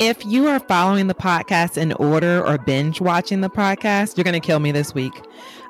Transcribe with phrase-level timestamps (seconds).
[0.00, 4.40] If you are following the podcast in order or binge watching the podcast, you're going
[4.40, 5.12] to kill me this week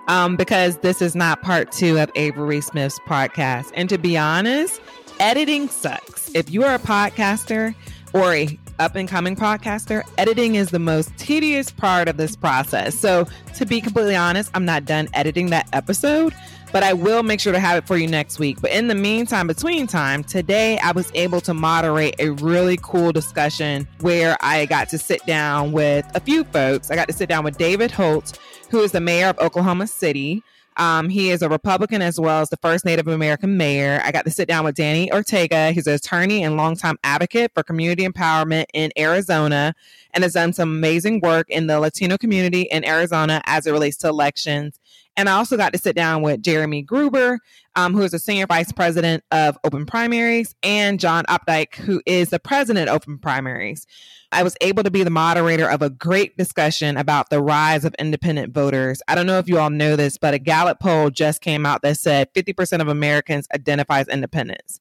[0.07, 3.71] um, because this is not part two of Avery Smith's podcast.
[3.73, 4.83] And to be honest,
[5.19, 6.31] editing sucks.
[6.35, 7.75] If you are a podcaster
[8.13, 12.95] or a up and coming podcaster, editing is the most tedious part of this process.
[12.95, 16.35] So, to be completely honest, I'm not done editing that episode
[16.73, 18.61] but I will make sure to have it for you next week.
[18.61, 23.13] But in the meantime, between time, today I was able to moderate a really cool
[23.13, 26.91] discussion where I got to sit down with a few folks.
[26.91, 28.39] I got to sit down with David Holt,
[28.71, 30.43] who is the mayor of Oklahoma City.
[30.79, 34.01] Um, he is a Republican as well as the first Native American mayor.
[34.05, 35.73] I got to sit down with Danny Ortega.
[35.73, 39.75] He's an attorney and longtime advocate for community empowerment in Arizona
[40.15, 43.97] and has done some amazing work in the Latino community in Arizona as it relates
[43.99, 44.79] to elections.
[45.19, 47.41] And I also got to sit down with Jeremy Gruber,
[47.75, 52.29] um, who is a senior vice president of Open Primaries, and John Opdyke, who is
[52.31, 53.85] the president of Open Primaries.
[54.31, 57.97] I was able to be the moderator of a great discussion about the rise of
[57.99, 59.03] independent voters.
[59.09, 61.83] I don't know if you all know this, but a Gallup poll just came out
[61.83, 64.81] that said 50% of Americans identify as independents.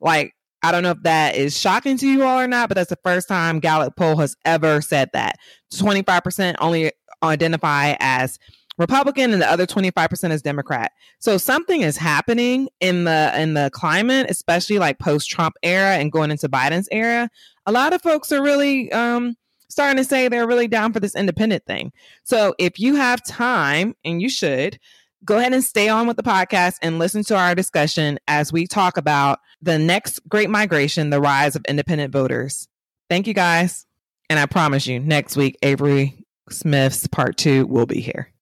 [0.00, 2.90] Like, I don't know if that is shocking to you all or not, but that's
[2.90, 5.36] the first time Gallup poll has ever said that.
[5.72, 6.90] 25% only
[7.22, 8.40] identify as
[8.78, 10.92] Republican and the other 25% is Democrat.
[11.18, 16.12] So something is happening in the in the climate, especially like post Trump era and
[16.12, 17.30] going into Biden's era.
[17.64, 19.36] A lot of folks are really um
[19.68, 21.92] starting to say they're really down for this independent thing.
[22.24, 24.78] So if you have time and you should
[25.24, 28.66] go ahead and stay on with the podcast and listen to our discussion as we
[28.66, 32.68] talk about the next great migration, the rise of independent voters.
[33.10, 33.86] Thank you guys.
[34.30, 38.32] And I promise you, next week, Avery Smith's part two will be here.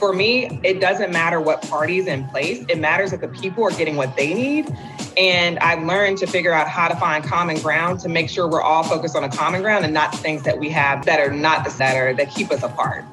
[0.00, 2.64] For me, it doesn't matter what party's in place.
[2.68, 4.74] It matters that the people are getting what they need.
[5.18, 8.62] And I've learned to figure out how to find common ground to make sure we're
[8.62, 11.64] all focused on a common ground and not things that we have that are not
[11.64, 13.04] the center that keep us apart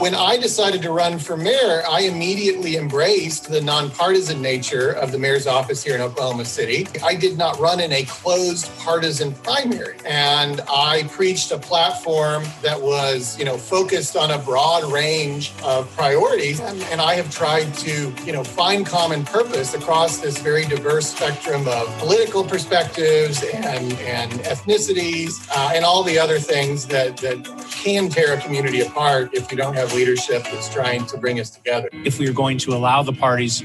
[0.00, 5.18] when I decided to run for mayor, I immediately embraced the nonpartisan nature of the
[5.18, 6.86] mayor's office here in Oklahoma City.
[7.04, 12.80] I did not run in a closed partisan primary, and I preached a platform that
[12.80, 16.60] was, you know, focused on a broad range of priorities.
[16.60, 21.66] And, I have tried to, you know, find common purpose across this very diverse spectrum
[21.66, 28.10] of political perspectives and and ethnicities uh, and all the other things that that can
[28.10, 31.88] tear a community apart if you don't have leadership that's trying to bring us together.
[31.92, 33.62] If we are going to allow the parties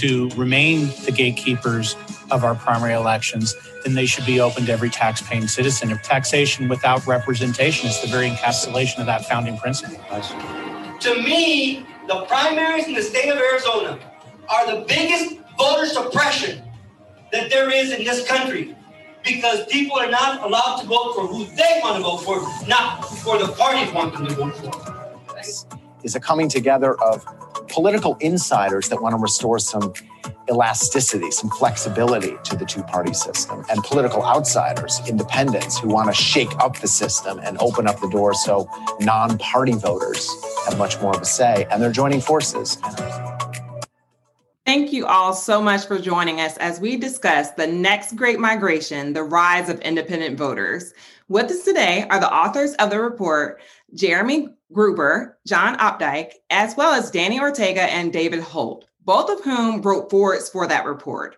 [0.00, 1.96] to remain the gatekeepers
[2.30, 5.90] of our primary elections, then they should be open to every tax-paying citizen.
[5.90, 9.98] If taxation without representation is the very encapsulation of that founding principle.
[11.00, 13.98] To me, the primaries in the state of Arizona
[14.48, 16.62] are the biggest voter suppression
[17.32, 18.76] that there is in this country
[19.24, 23.04] because people are not allowed to vote for who they want to vote for, not
[23.04, 24.91] for the parties want them to vote for
[26.02, 27.24] is a coming together of
[27.68, 29.92] political insiders that want to restore some
[30.48, 36.14] elasticity, some flexibility to the two party system, and political outsiders, independents who want to
[36.14, 38.68] shake up the system and open up the door so
[39.00, 40.28] non party voters
[40.66, 41.66] have much more of a say.
[41.70, 42.76] And they're joining forces.
[44.64, 49.12] Thank you all so much for joining us as we discuss the next great migration,
[49.12, 50.94] the rise of independent voters.
[51.32, 53.62] With us today are the authors of the report,
[53.94, 59.80] Jeremy Gruber, John Opdyke, as well as Danny Ortega and David Holt, both of whom
[59.80, 61.36] wrote forewords for that report.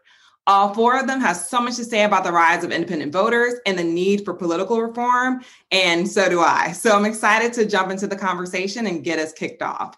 [0.49, 3.55] All four of them have so much to say about the rise of independent voters
[3.67, 6.73] and the need for political reform, and so do I.
[6.73, 9.97] So I'm excited to jump into the conversation and get us kicked off.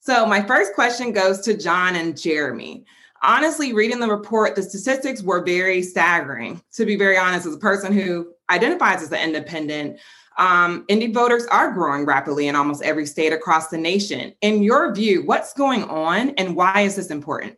[0.00, 2.84] So, my first question goes to John and Jeremy.
[3.22, 6.62] Honestly, reading the report, the statistics were very staggering.
[6.72, 9.98] To be very honest, as a person who identifies as an independent,
[10.38, 14.32] um, indie voters are growing rapidly in almost every state across the nation.
[14.40, 17.56] In your view, what's going on and why is this important?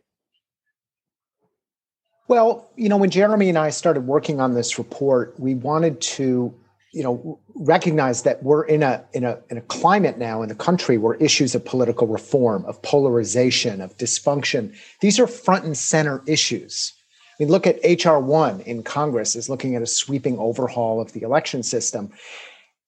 [2.27, 6.53] Well, you know, when Jeremy and I started working on this report, we wanted to,
[6.93, 10.55] you know, recognize that we're in a in a in a climate now in the
[10.55, 16.23] country where issues of political reform, of polarization, of dysfunction, these are front and center
[16.25, 16.93] issues.
[17.39, 21.13] I mean, look at HR one in Congress is looking at a sweeping overhaul of
[21.13, 22.11] the election system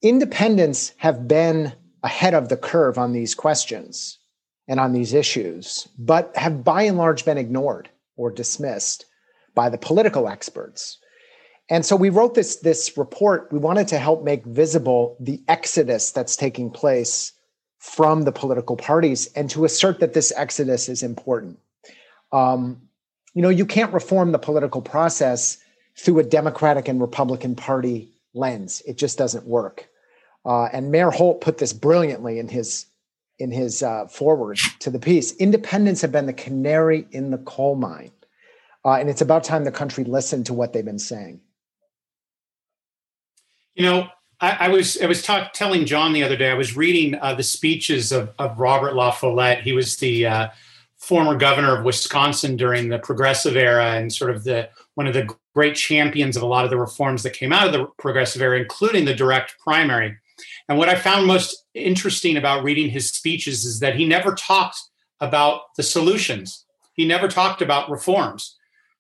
[0.06, 4.20] independents have been ahead of the curve on these questions
[4.68, 9.06] and on these issues, but have by and large been ignored or dismissed
[9.56, 11.00] by the political experts.
[11.70, 13.52] And so we wrote this, this report.
[13.52, 17.32] We wanted to help make visible the exodus that's taking place
[17.80, 21.58] from the political parties and to assert that this exodus is important.
[22.32, 22.82] Um,
[23.36, 25.58] you know, you can't reform the political process
[25.98, 28.82] through a Democratic and Republican Party lens.
[28.88, 29.88] It just doesn't work.
[30.46, 32.88] Uh, and Mayor Holt put this brilliantly in his
[33.38, 35.36] in his uh, foreword to the piece.
[35.36, 38.12] Independents have been the canary in the coal mine,
[38.86, 41.42] uh, and it's about time the country listened to what they've been saying.
[43.74, 44.08] You know,
[44.40, 46.50] I, I was I was talk, telling John the other day.
[46.50, 49.62] I was reading uh, the speeches of, of Robert La Follette.
[49.62, 50.48] He was the uh,
[51.06, 55.30] former governor of Wisconsin during the progressive era, and sort of the one of the
[55.54, 58.60] great champions of a lot of the reforms that came out of the progressive era,
[58.60, 60.18] including the direct primary.
[60.68, 64.80] And what I found most interesting about reading his speeches is that he never talked
[65.22, 66.66] about the solutions.
[66.94, 68.58] He never talked about reforms.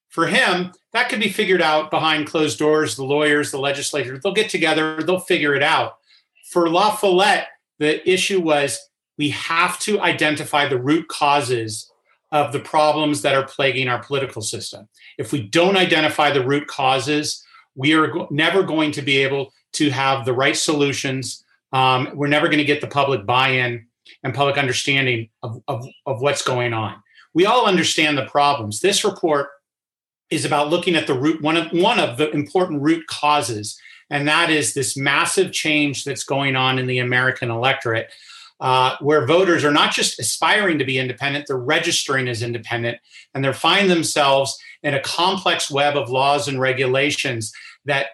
[0.09, 2.95] For him, that could be figured out behind closed doors.
[2.95, 5.97] The lawyers, the legislators, they'll get together, they'll figure it out.
[6.51, 7.47] For La Follette,
[7.79, 8.79] the issue was
[9.17, 11.91] we have to identify the root causes
[12.35, 14.87] of the problems that are plaguing our political system.
[15.17, 17.43] If we don't identify the root causes,
[17.75, 21.45] we are go- never going to be able to have the right solutions
[21.75, 23.85] um, we're never going to get the public buy-in
[24.23, 26.95] and public understanding of, of, of what's going on.
[27.33, 28.79] We all understand the problems.
[28.79, 29.49] This report
[30.29, 33.77] is about looking at the root one of one of the important root causes,
[34.09, 38.09] and that is this massive change that's going on in the American electorate,
[38.59, 42.97] uh, where voters are not just aspiring to be independent, they're registering as independent,
[43.33, 47.51] and they're finding themselves in a complex web of laws and regulations
[47.85, 48.07] that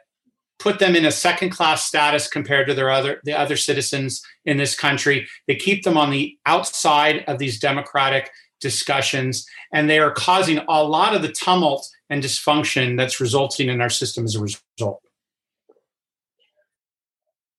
[0.58, 4.58] put them in a second class status compared to their other the other citizens in
[4.58, 5.28] this country.
[5.48, 8.30] They keep them on the outside of these democratic
[8.60, 13.82] discussions and they are causing a lot of the tumult and dysfunction that's resulting in
[13.82, 15.02] our system as a result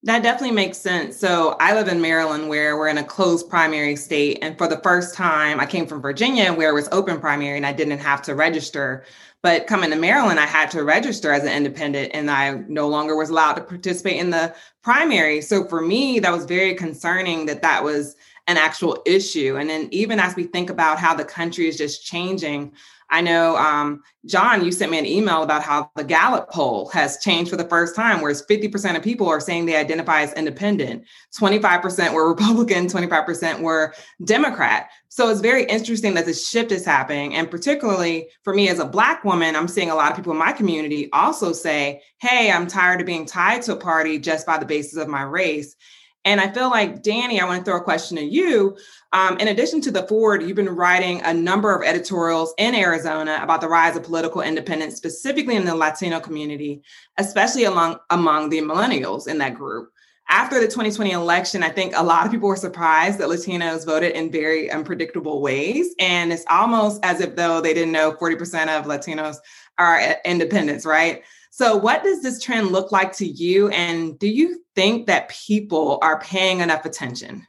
[0.05, 1.17] that definitely makes sense.
[1.17, 4.39] So I live in Maryland where we're in a closed primary state.
[4.43, 7.67] And for the first time, I came from Virginia where it was open primary and
[7.67, 9.05] I didn't have to register.
[9.43, 13.17] But coming to Maryland, I had to register as an independent and I no longer
[13.17, 15.41] was allowed to participate in the primary.
[15.41, 18.17] So for me, that was very concerning that that was
[18.49, 19.57] an actual issue.
[19.57, 22.73] And then even as we think about how the country is just changing,
[23.13, 27.19] I know, um, John, you sent me an email about how the Gallup poll has
[27.19, 31.05] changed for the first time, whereas 50% of people are saying they identify as independent,
[31.39, 33.93] 25% were Republican, 25% were
[34.25, 34.89] Democrat.
[35.11, 37.35] So it's very interesting that this shift is happening.
[37.35, 40.39] And particularly for me as a Black woman, I'm seeing a lot of people in
[40.39, 44.57] my community also say, hey, I'm tired of being tied to a party just by
[44.57, 45.77] the basis of my race.
[46.25, 48.77] And I feel like, Danny, I want to throw a question to you.
[49.13, 53.41] Um, in addition to the Foreword, you've been writing a number of editorials in Arizona
[53.43, 56.83] about the rise of political independence, specifically in the Latino community,
[57.19, 59.91] especially among, among the millennials in that group.
[60.29, 64.13] After the 2020 election, I think a lot of people were surprised that Latinos voted
[64.13, 65.95] in very unpredictable ways.
[65.99, 69.37] And it's almost as if though they didn't know 40% of Latinos
[69.77, 71.23] are independents, right?
[71.55, 73.69] So, what does this trend look like to you?
[73.69, 77.47] And do you think that people are paying enough attention?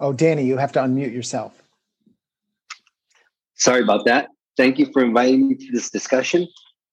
[0.00, 1.62] Oh, Danny, you have to unmute yourself.
[3.56, 4.28] Sorry about that.
[4.56, 6.48] Thank you for inviting me to this discussion.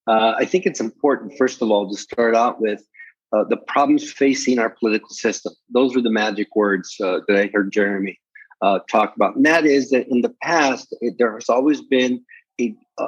[0.05, 2.83] Uh, I think it's important, first of all, to start out with
[3.31, 5.53] uh, the problems facing our political system.
[5.69, 8.19] Those were the magic words uh, that I heard Jeremy
[8.63, 9.35] uh, talk about.
[9.35, 12.23] And that is that in the past, it, there has always been
[12.59, 13.05] a, a,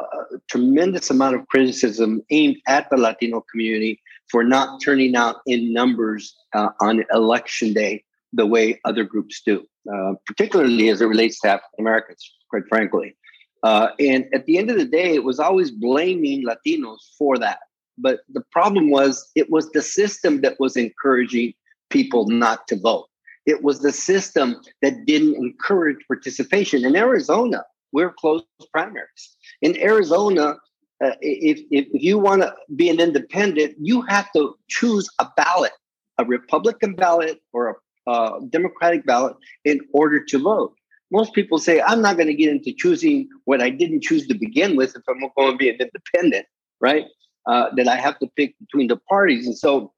[0.50, 6.36] tremendous amount of criticism aimed at the Latino community for not turning out in numbers
[6.54, 11.48] uh, on election day the way other groups do, uh, particularly as it relates to
[11.48, 13.16] African Americans, quite frankly.
[13.64, 17.60] Uh, and at the end of the day, it was always blaming Latinos for that.
[17.98, 21.54] But the problem was, it was the system that was encouraging
[21.90, 23.08] people not to vote.
[23.46, 26.84] It was the system that didn't encourage participation.
[26.84, 29.36] In Arizona, we're closed primaries.
[29.62, 30.58] In Arizona,
[31.04, 35.74] uh, if, if, you want to be an independent, you have to choose a ballot,
[36.18, 37.76] a Republican ballot or a
[38.10, 40.74] uh, Democratic ballot in order to vote.
[41.12, 44.34] Most people say, I'm not going to get into choosing what I didn't choose to
[44.34, 46.46] begin with if I'm going to be an independent,
[46.80, 47.06] right?
[47.46, 49.46] Uh, that I have to pick between the parties.
[49.46, 49.94] And so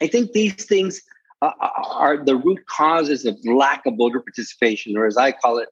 [0.00, 1.00] I think these things
[1.42, 5.68] uh, are the root causes of lack of voter participation, or as I call it,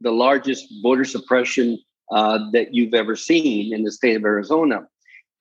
[0.00, 1.78] the largest voter suppression
[2.10, 4.86] uh, that you've ever seen in the state of Arizona.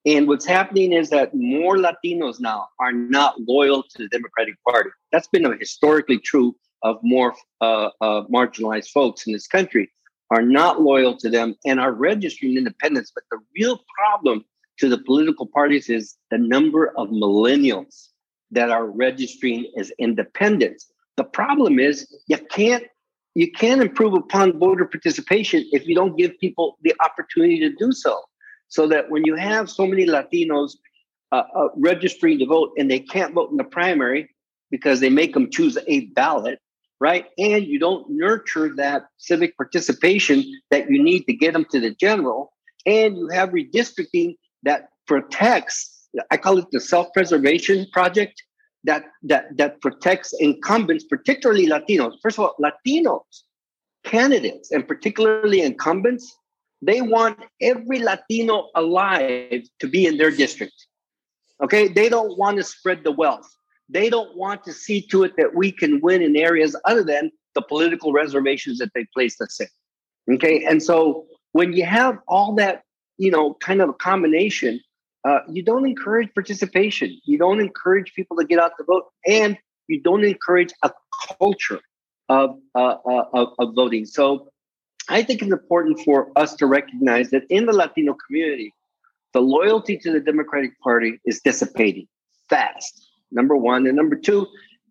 [0.06, 4.90] And what's happening is that more Latinos now are not loyal to the Democratic Party.
[5.12, 9.92] That's been historically true of more uh, uh, marginalized folks in this country
[10.32, 13.12] are not loyal to them and are registering independents.
[13.14, 14.46] But the real problem
[14.80, 18.08] to the political parties is the number of millennials
[18.52, 20.92] that are registering as independents.
[21.18, 22.84] The problem is you can't
[23.34, 27.94] you can't improve upon voter participation if you don't give people the opportunity to do
[27.94, 28.20] so.
[28.68, 30.74] So that when you have so many Latinos
[31.32, 34.30] uh, uh, registering to vote and they can't vote in the primary
[34.70, 36.60] because they make them choose a ballot,
[37.00, 37.28] right?
[37.38, 41.94] And you don't nurture that civic participation that you need to get them to the
[41.96, 42.54] general,
[42.86, 48.42] and you have redistricting that protects, I call it the self-preservation project,
[48.84, 52.16] that that that protects incumbents, particularly Latinos.
[52.22, 53.44] First of all, Latinos
[54.04, 56.36] candidates and particularly incumbents,
[56.82, 60.74] they want every Latino alive to be in their district.
[61.64, 63.48] Okay, they don't want to spread the wealth.
[63.88, 67.32] They don't want to see to it that we can win in areas other than
[67.54, 70.36] the political reservations that they placed us in.
[70.36, 72.84] Okay, and so when you have all that,
[73.18, 74.80] you know, kind of a combination,
[75.24, 77.20] uh, you don't encourage participation.
[77.26, 80.92] You don't encourage people to get out to vote, and you don't encourage a
[81.38, 81.80] culture
[82.30, 84.06] of, uh, uh, of, of voting.
[84.06, 84.52] So
[85.10, 88.74] I think it's important for us to recognize that in the Latino community,
[89.34, 92.08] the loyalty to the Democratic Party is dissipating
[92.50, 93.08] fast.
[93.32, 94.48] Number one, and number two,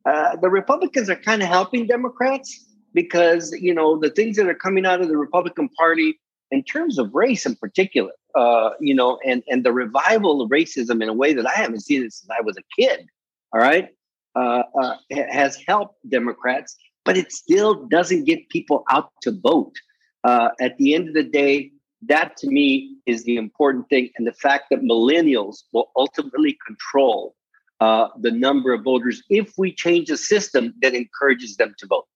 [0.06, 4.54] uh, the Republicans are kind of helping Democrats because you know the things that are
[4.54, 6.18] coming out of the Republican Party
[6.50, 11.02] in terms of race in particular, uh, you know, and and the revival of racism
[11.02, 13.06] in a way that I haven't seen it since I was a kid.
[13.52, 13.88] All right,
[14.34, 19.74] uh, uh, has helped Democrats, but it still doesn't get people out to vote.
[20.22, 21.72] Uh, at the end of the day,
[22.02, 27.34] that to me is the important thing, and the fact that millennials will ultimately control
[27.80, 32.06] uh, the number of voters if we change a system that encourages them to vote.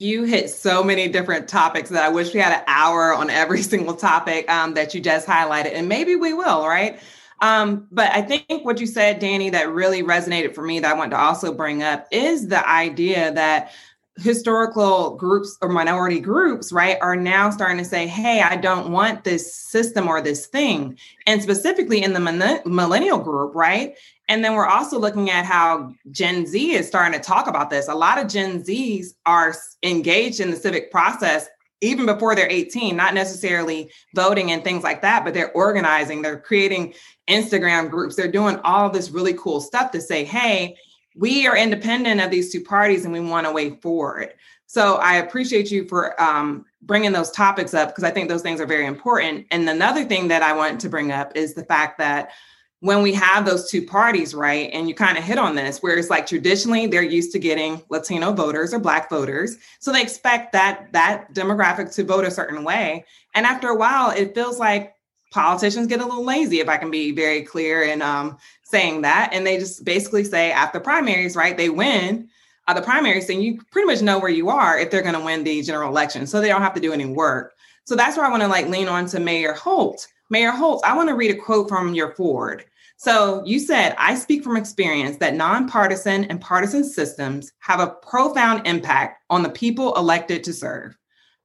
[0.00, 3.62] You hit so many different topics that I wish we had an hour on every
[3.72, 7.00] single topic um, that you just highlighted, and maybe we will, right?
[7.40, 10.98] Um, but I think what you said, Danny, that really resonated for me that I
[10.98, 13.72] want to also bring up is the idea that
[14.18, 19.24] historical groups or minority groups, right, are now starting to say, hey, I don't want
[19.24, 20.98] this system or this thing.
[21.26, 23.94] And specifically in the millennial group, right?
[24.28, 27.88] And then we're also looking at how Gen Z is starting to talk about this.
[27.88, 31.48] A lot of Gen Zs are engaged in the civic process
[31.80, 36.40] even before they're 18, not necessarily voting and things like that, but they're organizing, they're
[36.40, 36.94] creating
[37.28, 40.76] Instagram groups, they're doing all this really cool stuff to say, hey,
[41.14, 44.34] we are independent of these two parties and we want a way forward.
[44.66, 48.60] So I appreciate you for um, bringing those topics up because I think those things
[48.60, 49.46] are very important.
[49.50, 52.32] And another thing that I want to bring up is the fact that
[52.80, 55.96] when we have those two parties, right, and you kind of hit on this, where
[55.96, 60.52] it's like traditionally they're used to getting Latino voters or Black voters, so they expect
[60.52, 63.04] that that demographic to vote a certain way.
[63.34, 64.94] And after a while, it feels like
[65.30, 69.30] politicians get a little lazy, if I can be very clear in um, saying that.
[69.32, 72.28] And they just basically say after primaries, right, they win
[72.66, 75.24] uh, the primaries, then you pretty much know where you are if they're going to
[75.24, 76.26] win the general election.
[76.26, 77.54] So they don't have to do any work.
[77.84, 80.06] So that's where I want to like lean on to Mayor Holt.
[80.30, 82.64] Mayor Holtz, I want to read a quote from your foreword.
[82.96, 88.66] So you said, I speak from experience that nonpartisan and partisan systems have a profound
[88.66, 90.98] impact on the people elected to serve.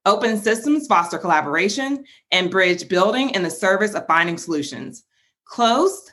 [0.05, 5.05] Open systems foster collaboration and bridge building in the service of finding solutions.
[5.45, 6.11] Closed,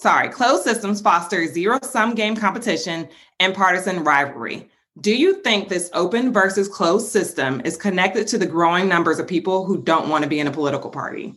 [0.00, 3.08] sorry, closed systems foster zero sum game competition
[3.38, 4.68] and partisan rivalry.
[5.00, 9.28] Do you think this open versus closed system is connected to the growing numbers of
[9.28, 11.34] people who don't want to be in a political party?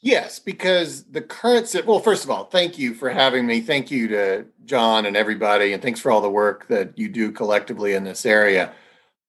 [0.00, 3.60] Yes, because the current well, first of all, thank you for having me.
[3.60, 7.32] Thank you to John and everybody, and thanks for all the work that you do
[7.32, 8.72] collectively in this area.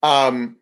[0.04, 0.58] Um,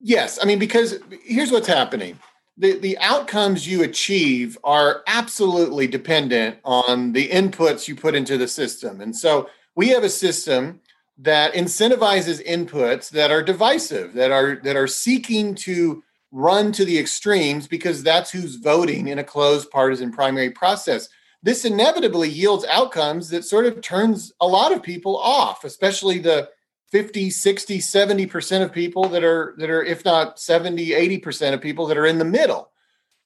[0.00, 2.18] Yes, I mean because here's what's happening.
[2.56, 8.48] The the outcomes you achieve are absolutely dependent on the inputs you put into the
[8.48, 9.02] system.
[9.02, 10.80] And so we have a system
[11.18, 16.98] that incentivizes inputs that are divisive, that are that are seeking to run to the
[16.98, 21.08] extremes because that's who's voting in a closed partisan primary process.
[21.42, 26.50] This inevitably yields outcomes that sort of turns a lot of people off, especially the
[26.90, 31.86] 50 60 70% of people that are that are if not 70 80% of people
[31.86, 32.70] that are in the middle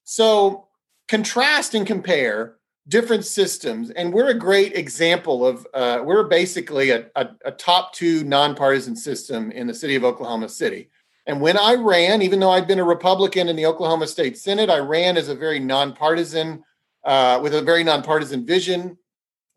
[0.05, 0.69] so
[1.09, 2.57] contrast and compare
[2.89, 7.95] different systems and we're a great example of uh, we're basically a, a, a top
[7.95, 10.91] two nonpartisan system in the city of oklahoma city
[11.27, 14.71] and when i ran even though i'd been a republican in the oklahoma state senate
[14.71, 16.63] i ran as a very nonpartisan
[17.05, 18.97] uh, with a very nonpartisan vision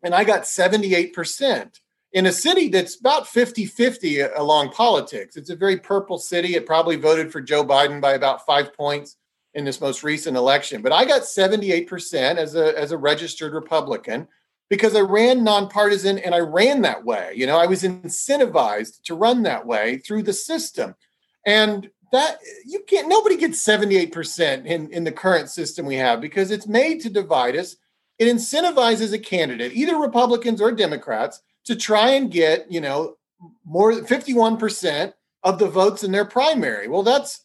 [0.02, 1.70] and i got 78%
[2.12, 5.36] in a city that's about 50 50 along politics.
[5.36, 6.54] It's a very purple city.
[6.54, 9.16] It probably voted for Joe Biden by about five points
[9.54, 10.82] in this most recent election.
[10.82, 14.28] But I got 78% as a, as a registered Republican.
[14.70, 17.32] because I ran nonpartisan and I ran that way.
[17.34, 20.94] You know, I was incentivized to run that way through the system.
[21.46, 26.50] And that you can't nobody gets 78% in, in the current system we have because
[26.50, 27.76] it's made to divide us.
[28.18, 33.16] It incentivizes a candidate, either Republicans or Democrats, to try and get, you know,
[33.64, 35.12] more than 51%
[35.44, 36.88] of the votes in their primary.
[36.88, 37.44] Well, that's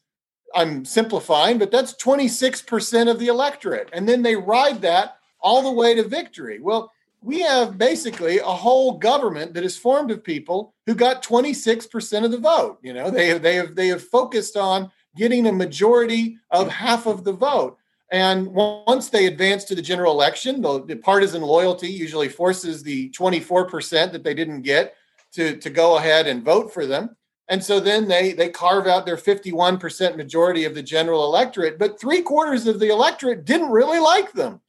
[0.56, 3.90] I'm simplifying, but that's 26% of the electorate.
[3.92, 6.60] And then they ride that all the way to victory.
[6.60, 6.92] Well,
[7.24, 12.32] we have basically a whole government that is formed of people who got 26% of
[12.32, 12.80] the vote.
[12.82, 17.06] You know, they have they have they have focused on getting a majority of half
[17.06, 17.78] of the vote.
[18.12, 23.10] And once they advance to the general election, the, the partisan loyalty usually forces the
[23.10, 24.96] 24% that they didn't get
[25.32, 27.16] to, to go ahead and vote for them.
[27.48, 32.00] And so then they they carve out their 51% majority of the general electorate, but
[32.00, 34.62] three quarters of the electorate didn't really like them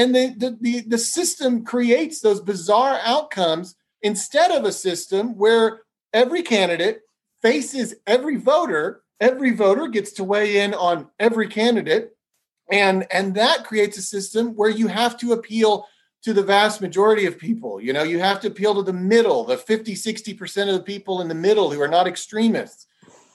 [0.00, 5.82] and the, the, the, the system creates those bizarre outcomes instead of a system where
[6.14, 7.02] every candidate
[7.42, 12.12] faces every voter every voter gets to weigh in on every candidate.
[12.72, 15.86] And and that creates a system where you have to appeal
[16.22, 17.80] to the vast majority of people.
[17.80, 21.20] You know you have to appeal to the middle the 50 60% of the people
[21.20, 22.86] in the middle who are not extremists.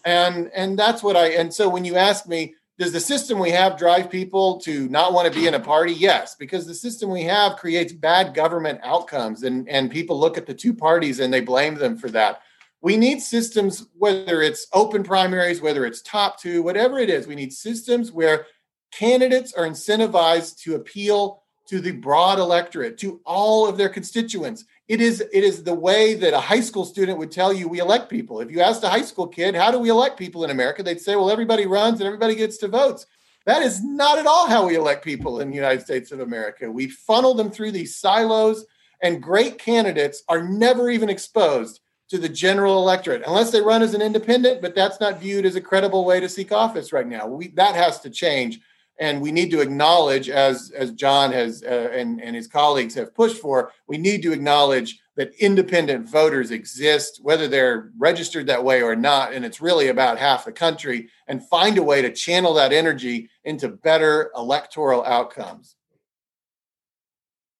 [0.03, 3.51] And and that's what i and so when you ask me does the system we
[3.51, 5.93] have drive people to not want to be in a party?
[5.93, 10.45] Yes, because the system we have creates bad government outcomes, and, and people look at
[10.45, 12.41] the two parties and they blame them for that.
[12.81, 17.35] We need systems, whether it's open primaries, whether it's top two, whatever it is, we
[17.35, 18.45] need systems where
[18.91, 25.01] candidates are incentivized to appeal to the broad electorate, to all of their constituents it
[25.01, 28.09] is it is the way that a high school student would tell you we elect
[28.09, 28.39] people.
[28.39, 30.83] If you asked a high school kid, how do we elect people in America?
[30.83, 33.07] They'd say, well, everybody runs and everybody gets to votes.
[33.45, 36.71] That is not at all how we elect people in the United States of America.
[36.71, 38.65] We funnel them through these silos,
[39.01, 43.93] and great candidates are never even exposed to the general electorate unless they run as
[43.93, 47.27] an independent, but that's not viewed as a credible way to seek office right now.
[47.27, 48.59] We, that has to change
[48.99, 53.13] and we need to acknowledge as as john has uh, and and his colleagues have
[53.13, 58.81] pushed for we need to acknowledge that independent voters exist whether they're registered that way
[58.81, 62.53] or not and it's really about half the country and find a way to channel
[62.53, 65.75] that energy into better electoral outcomes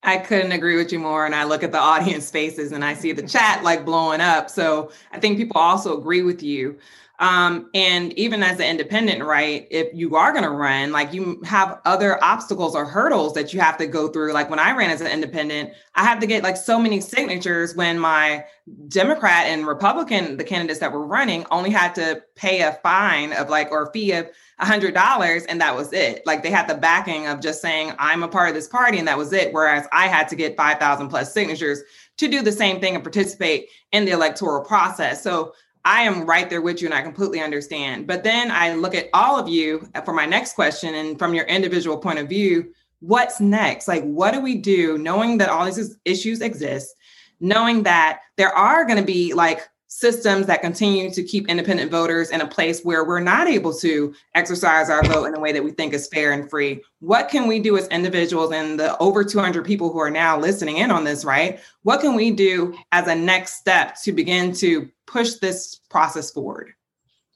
[0.06, 1.26] I couldn't agree with you more.
[1.26, 4.52] And I look at the audience faces and I see the chat like blowing up.
[4.52, 6.78] So I think people also agree with you.
[7.20, 11.42] Um, and even as an independent, right, if you are going to run, like you
[11.46, 14.34] have other obstacles or hurdles that you have to go through.
[14.34, 17.74] Like when I ran as an independent, I had to get like so many signatures
[17.76, 18.44] when my
[18.90, 23.50] Democrat and Republican, the candidates that were running, only had to pay a fine of
[23.50, 26.26] like or a fee of a hundred dollars, and that was it.
[26.26, 29.08] Like they had the backing of just saying I'm a part of this party, and
[29.08, 29.54] that was it.
[29.54, 31.82] Whereas I had to get five thousand plus signatures
[32.18, 35.22] to do the same thing and participate in the electoral process.
[35.22, 35.54] So
[35.86, 38.08] I am right there with you and I completely understand.
[38.08, 41.46] But then I look at all of you for my next question and from your
[41.46, 43.88] individual point of view, what's next?
[43.88, 46.96] Like, what do we do knowing that all these issues exist,
[47.40, 52.30] knowing that there are going to be like systems that continue to keep independent voters
[52.30, 55.64] in a place where we're not able to exercise our vote in a way that
[55.64, 56.82] we think is fair and free.
[57.00, 60.78] What can we do as individuals and the over 200 people who are now listening
[60.78, 61.60] in on this, right?
[61.84, 66.74] What can we do as a next step to begin to push this process forward?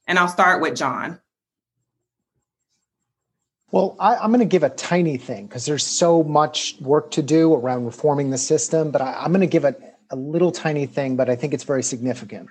[0.07, 1.19] And I'll start with John.
[3.71, 7.21] Well, I, am going to give a tiny thing because there's so much work to
[7.21, 9.79] do around reforming the system, but I, am going to give it
[10.11, 12.49] a little tiny thing, but I think it's very significant,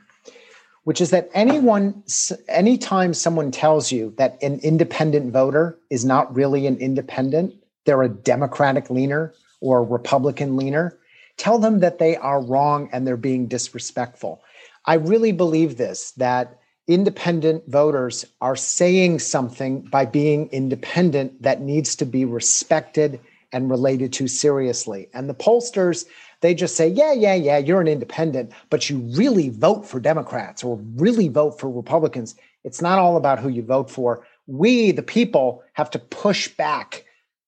[0.85, 2.03] which is that anyone,
[2.49, 8.09] anytime someone tells you that an independent voter is not really an independent, they're a
[8.09, 10.97] Democratic leaner or a Republican leaner,
[11.37, 14.43] tell them that they are wrong and they're being disrespectful.
[14.85, 21.95] I really believe this that independent voters are saying something by being independent that needs
[21.97, 23.21] to be respected
[23.53, 25.09] and related to seriously.
[25.13, 26.07] And the pollsters
[26.41, 30.63] they just say, yeah, yeah, yeah, you're an independent, but you really vote for Democrats
[30.63, 32.35] or really vote for Republicans.
[32.65, 34.25] It's not all about who you vote for.
[34.47, 37.05] We, the people, have to push back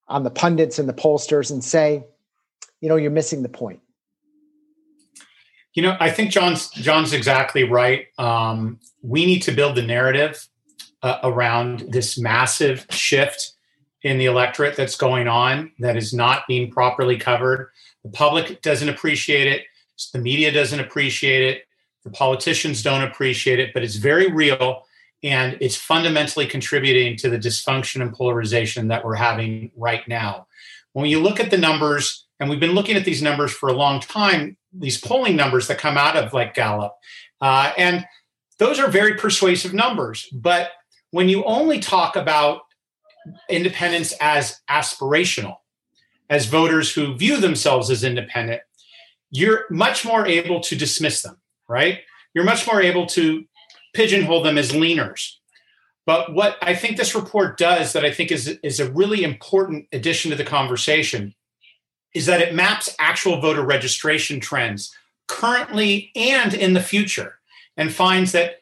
[0.08, 2.04] on the pundits and the pollsters and say,
[2.80, 3.80] you know, you're missing the point.
[5.74, 8.06] You know, I think John's John's exactly right.
[8.18, 10.48] Um, we need to build the narrative
[11.02, 13.52] uh, around this massive shift
[14.02, 17.70] in the electorate that's going on that is not being properly covered.
[18.04, 19.64] The public doesn't appreciate it.
[20.12, 21.64] The media doesn't appreciate it.
[22.04, 24.84] The politicians don't appreciate it, but it's very real
[25.22, 30.46] and it's fundamentally contributing to the dysfunction and polarization that we're having right now.
[30.94, 33.74] When you look at the numbers and we've been looking at these numbers for a
[33.74, 36.94] long time, these polling numbers that come out of like Gallup.
[37.40, 38.06] Uh, and
[38.58, 40.26] those are very persuasive numbers.
[40.32, 40.70] But
[41.10, 42.62] when you only talk about
[43.48, 45.56] independence as aspirational,
[46.28, 48.62] as voters who view themselves as independent,
[49.30, 51.36] you're much more able to dismiss them,
[51.68, 52.00] right?
[52.34, 53.44] You're much more able to
[53.94, 55.34] pigeonhole them as leaners.
[56.06, 59.86] But what I think this report does that I think is, is a really important
[59.92, 61.34] addition to the conversation
[62.14, 64.92] is that it maps actual voter registration trends
[65.28, 67.34] currently and in the future
[67.76, 68.56] and finds that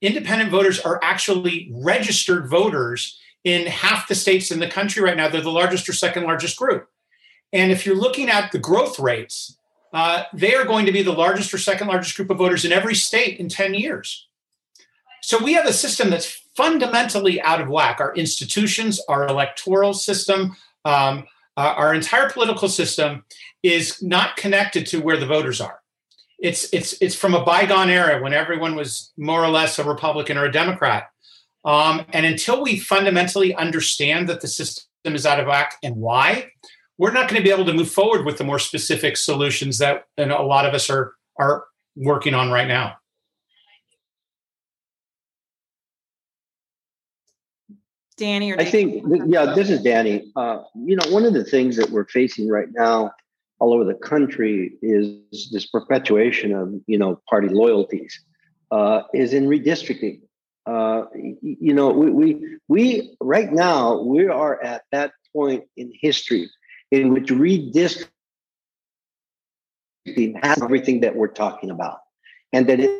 [0.00, 5.28] independent voters are actually registered voters in half the states in the country right now.
[5.28, 6.88] They're the largest or second largest group.
[7.52, 9.56] And if you're looking at the growth rates,
[9.92, 12.72] uh, they are going to be the largest or second largest group of voters in
[12.72, 14.26] every state in 10 years.
[15.22, 18.00] So we have a system that's fundamentally out of whack.
[18.00, 21.24] Our institutions, our electoral system, um,
[21.56, 23.24] uh, our entire political system
[23.62, 25.80] is not connected to where the voters are.
[26.40, 30.36] It's it's it's from a bygone era when everyone was more or less a Republican
[30.36, 31.10] or a Democrat.
[31.66, 36.46] Um, and until we fundamentally understand that the system is out of whack and why,
[36.96, 40.04] we're not going to be able to move forward with the more specific solutions that
[40.16, 41.64] and a lot of us are are
[41.96, 42.94] working on right now.
[48.16, 50.32] Danny or I think, yeah, this is Danny.
[50.36, 53.10] Uh, you know, one of the things that we're facing right now
[53.58, 58.18] all over the country is this perpetuation of, you know, party loyalties,
[58.70, 60.20] uh, is in redistricting.
[60.66, 66.50] Uh, you know, we, we, we, right now, we are at that point in history
[66.90, 68.08] in which redistricting
[70.42, 71.98] has everything that we're talking about.
[72.52, 72.90] And that it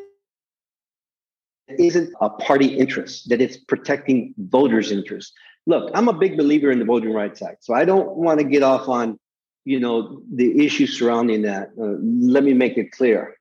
[1.69, 5.33] isn't a party interest, that it's protecting voters' interests.
[5.67, 8.45] Look, I'm a big believer in the Voting Rights Act, so I don't want to
[8.45, 9.19] get off on,
[9.65, 11.71] you know, the issues surrounding that.
[11.81, 13.37] Uh, let me make it clear.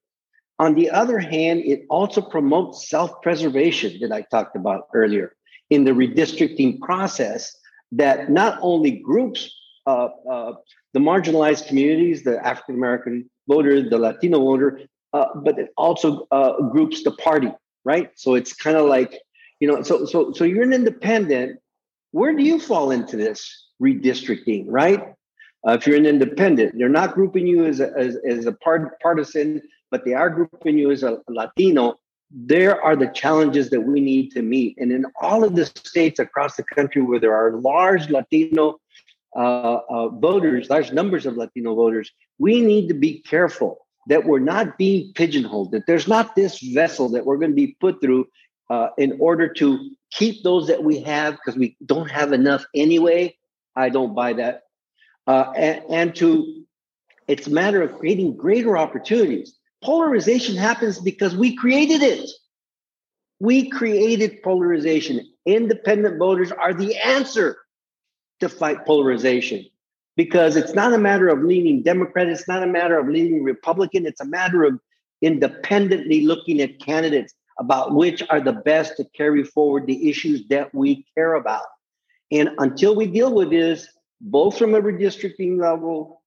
[0.60, 5.36] On the other hand, it also promotes self-preservation that I talked about earlier
[5.70, 7.56] in the redistricting process
[7.92, 9.54] that not only groups
[9.86, 10.54] uh, uh,
[10.94, 14.82] the marginalized communities, the African American voter, the Latino voter,
[15.14, 17.52] uh, but it also uh, groups the party
[17.86, 18.10] right?
[18.16, 19.22] So it's kind of like,
[19.62, 21.60] you know, so so so you're an independent.
[22.12, 25.14] Where do you fall into this redistricting, right?
[25.66, 29.00] Uh, if you're an independent, they're not grouping you as a, as, as a part,
[29.02, 32.00] partisan, but they are grouping you as a Latino.
[32.32, 34.78] There are the challenges that we need to meet.
[34.78, 38.80] And in all of the states across the country where there are large Latino
[39.36, 44.40] uh, uh, voters, large numbers of Latino voters, we need to be careful that we're
[44.40, 48.28] not being pigeonholed, that there's not this vessel that we're going to be put through
[48.70, 53.36] uh, in order to keep those that we have because we don't have enough anyway.
[53.76, 54.64] I don't buy that.
[55.28, 56.64] Uh, and, and to,
[57.28, 59.58] it's a matter of creating greater opportunities.
[59.86, 62.28] Polarization happens because we created it.
[63.40, 65.22] We created polarization.
[65.46, 67.58] Independent voters are the answer
[68.40, 69.64] to fight polarization
[70.18, 74.08] because it's not a matter of leaning Democrat, it's not a matter of leaning Republican,
[74.08, 74.80] it's a matter of
[75.22, 80.74] independently looking at candidates about which are the best to carry forward the issues that
[80.74, 81.66] we care about.
[82.32, 83.88] And until we deal with this,
[84.20, 86.24] both from a redistricting level,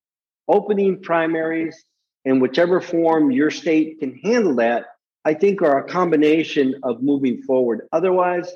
[0.46, 1.84] opening primaries,
[2.28, 4.84] in whichever form your state can handle that,
[5.24, 7.88] I think are a combination of moving forward.
[7.90, 8.52] Otherwise,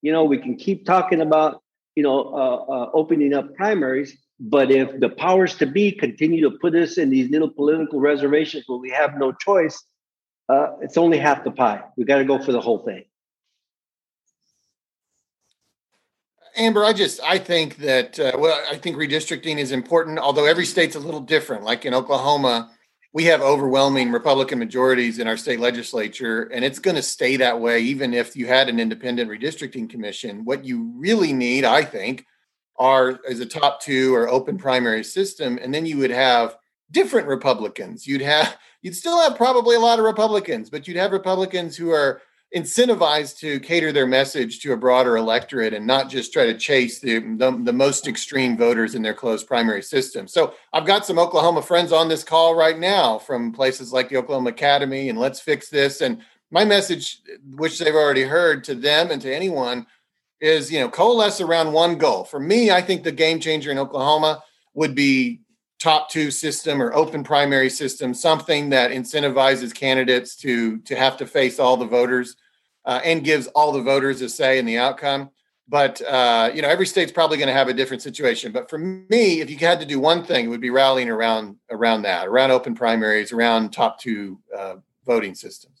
[0.00, 1.62] you know, we can keep talking about,
[1.94, 6.58] you know, uh, uh, opening up primaries, but if the powers to be continue to
[6.58, 9.80] put us in these little political reservations where we have no choice,
[10.48, 11.80] uh, it's only half the pie.
[11.96, 13.04] We got to go for the whole thing.
[16.56, 20.18] Amber, I just I think that uh, well, I think redistricting is important.
[20.18, 21.62] Although every state's a little different.
[21.62, 22.72] Like in Oklahoma,
[23.12, 27.60] we have overwhelming Republican majorities in our state legislature, and it's going to stay that
[27.60, 30.44] way even if you had an independent redistricting commission.
[30.44, 32.24] What you really need, I think,
[32.76, 36.56] are as a top two or open primary system, and then you would have
[36.90, 38.06] different Republicans.
[38.06, 41.90] You'd have you'd still have probably a lot of Republicans, but you'd have Republicans who
[41.90, 42.22] are
[42.54, 46.98] incentivized to cater their message to a broader electorate and not just try to chase
[47.00, 50.28] the, the, the, most extreme voters in their closed primary system.
[50.28, 54.18] So I've got some Oklahoma friends on this call right now from places like the
[54.18, 56.02] Oklahoma Academy and Let's Fix This.
[56.02, 57.22] And my message,
[57.56, 59.86] which they've already heard to them and to anyone,
[60.40, 62.24] is you know coalesce around one goal.
[62.24, 64.42] For me, I think the game changer in Oklahoma
[64.74, 65.41] would be
[65.82, 71.26] top two system or open primary system, something that incentivizes candidates to to have to
[71.26, 72.36] face all the voters
[72.84, 75.30] uh, and gives all the voters a say in the outcome.
[75.68, 78.52] but uh, you know, every state's probably going to have a different situation.
[78.52, 81.56] But for me, if you had to do one thing, it would be rallying around
[81.70, 85.71] around that, around open primaries, around top two uh, voting systems.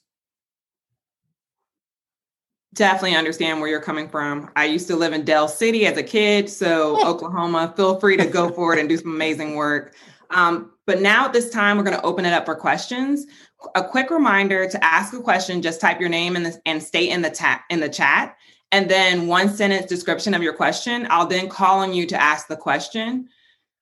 [2.74, 4.50] Definitely understand where you're coming from.
[4.56, 8.26] I used to live in Del City as a kid, so Oklahoma, feel free to
[8.26, 9.94] go for it and do some amazing work.
[10.30, 13.26] Um, but now at this time, we're going to open it up for questions.
[13.74, 17.10] A quick reminder to ask a question: just type your name in the, and state
[17.10, 18.36] in the ta- in the chat
[18.72, 21.06] and then one sentence description of your question.
[21.10, 23.28] I'll then call on you to ask the question.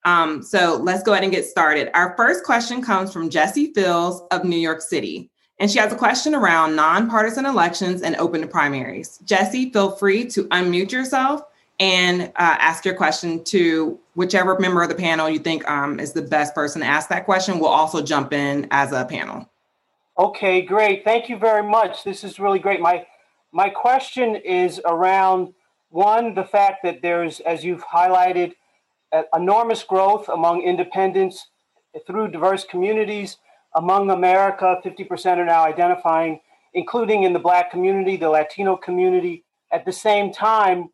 [0.03, 1.89] Um, so let's go ahead and get started.
[1.95, 5.31] Our first question comes from Jessie Fields of New York City.
[5.61, 9.19] And she has a question around nonpartisan elections and open primaries.
[9.25, 11.43] Jessie, feel free to unmute yourself
[11.79, 16.13] and uh, ask your question to whichever member of the panel you think um, is
[16.13, 17.59] the best person to ask that question.
[17.59, 19.47] We'll also jump in as a panel.
[20.17, 21.03] Okay, great.
[21.03, 22.03] Thank you very much.
[22.03, 22.81] This is really great.
[22.81, 23.05] My
[23.51, 25.53] my question is around
[25.89, 28.53] one, the fact that there's, as you've highlighted,
[29.35, 31.49] enormous growth among independents
[32.07, 33.37] through diverse communities.
[33.75, 36.41] Among America, 50% are now identifying,
[36.73, 39.45] including in the Black community, the Latino community.
[39.71, 40.89] At the same time,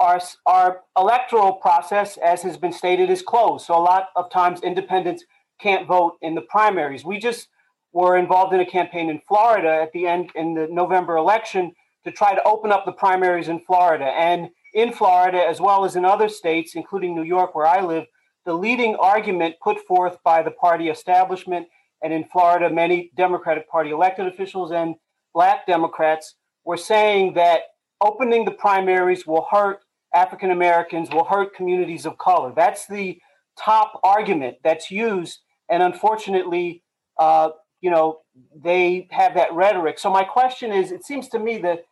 [0.00, 3.66] our, our electoral process, as has been stated, is closed.
[3.66, 5.24] So a lot of times independents
[5.60, 7.04] can't vote in the primaries.
[7.04, 7.48] We just
[7.92, 11.72] were involved in a campaign in Florida at the end in the November election
[12.04, 14.04] to try to open up the primaries in Florida.
[14.04, 18.04] And in Florida, as well as in other states, including New York, where I live,
[18.44, 21.66] the leading argument put forth by the party establishment,
[22.02, 24.94] and in Florida, many Democratic Party elected officials and
[25.34, 27.60] Black Democrats were saying that
[28.00, 29.80] opening the primaries will hurt
[30.14, 32.52] African Americans, will hurt communities of color.
[32.54, 33.18] That's the
[33.58, 35.40] top argument that's used.
[35.68, 36.82] And unfortunately,
[37.18, 38.20] uh, you know,
[38.54, 39.98] they have that rhetoric.
[39.98, 41.84] So my question is, it seems to me that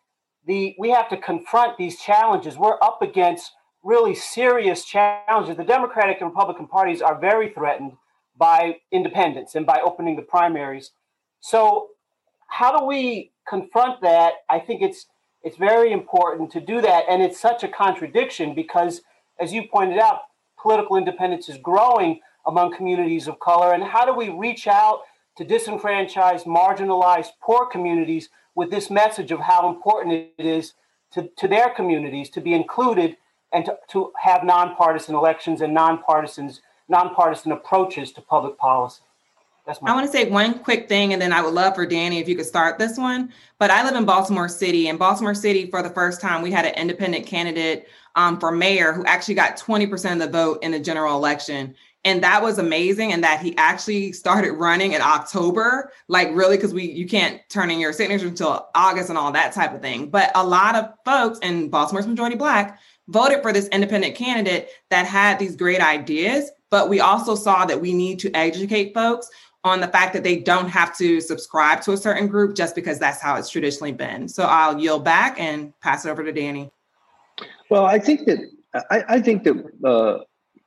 [0.47, 2.57] the we have to confront these challenges.
[2.57, 5.57] We're up against really serious challenges.
[5.57, 7.93] The Democratic and Republican parties are very threatened
[8.37, 10.91] by independence and by opening the primaries.
[11.41, 11.91] So
[12.49, 14.35] how do we confront that?
[14.49, 15.07] I think it's
[15.43, 19.03] it's very important to do that and it's such a contradiction because
[19.39, 20.21] as you pointed out,
[20.61, 25.01] political independence is growing among communities of color and how do we reach out
[25.37, 30.75] to disenfranchised, marginalized, poor communities with this message of how important it is
[31.13, 33.17] to, to their communities to be included
[33.53, 39.03] and to, to have nonpartisan elections and nonpartisans, nonpartisan approaches to public policy.
[39.67, 42.29] I want to say one quick thing, and then I would love for Danny if
[42.29, 43.33] you could start this one.
[43.59, 46.67] But I live in Baltimore City, and Baltimore City, for the first time, we had
[46.67, 50.79] an independent candidate um, for mayor who actually got 20% of the vote in the
[50.79, 56.29] general election and that was amazing and that he actually started running in october like
[56.33, 59.75] really because we you can't turn in your signature until august and all that type
[59.75, 64.15] of thing but a lot of folks and baltimore's majority black voted for this independent
[64.15, 68.95] candidate that had these great ideas but we also saw that we need to educate
[68.95, 69.31] folks
[69.63, 72.99] on the fact that they don't have to subscribe to a certain group just because
[72.99, 76.71] that's how it's traditionally been so i'll yield back and pass it over to danny
[77.71, 78.39] well i think that
[78.91, 80.25] i, I think that uh,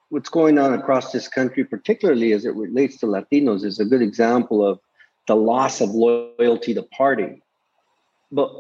[0.10, 4.01] what's going on across this country, particularly as it relates to Latinos, is a good
[4.01, 4.79] example of
[5.27, 7.41] the loss of loyalty to party.
[8.31, 8.51] But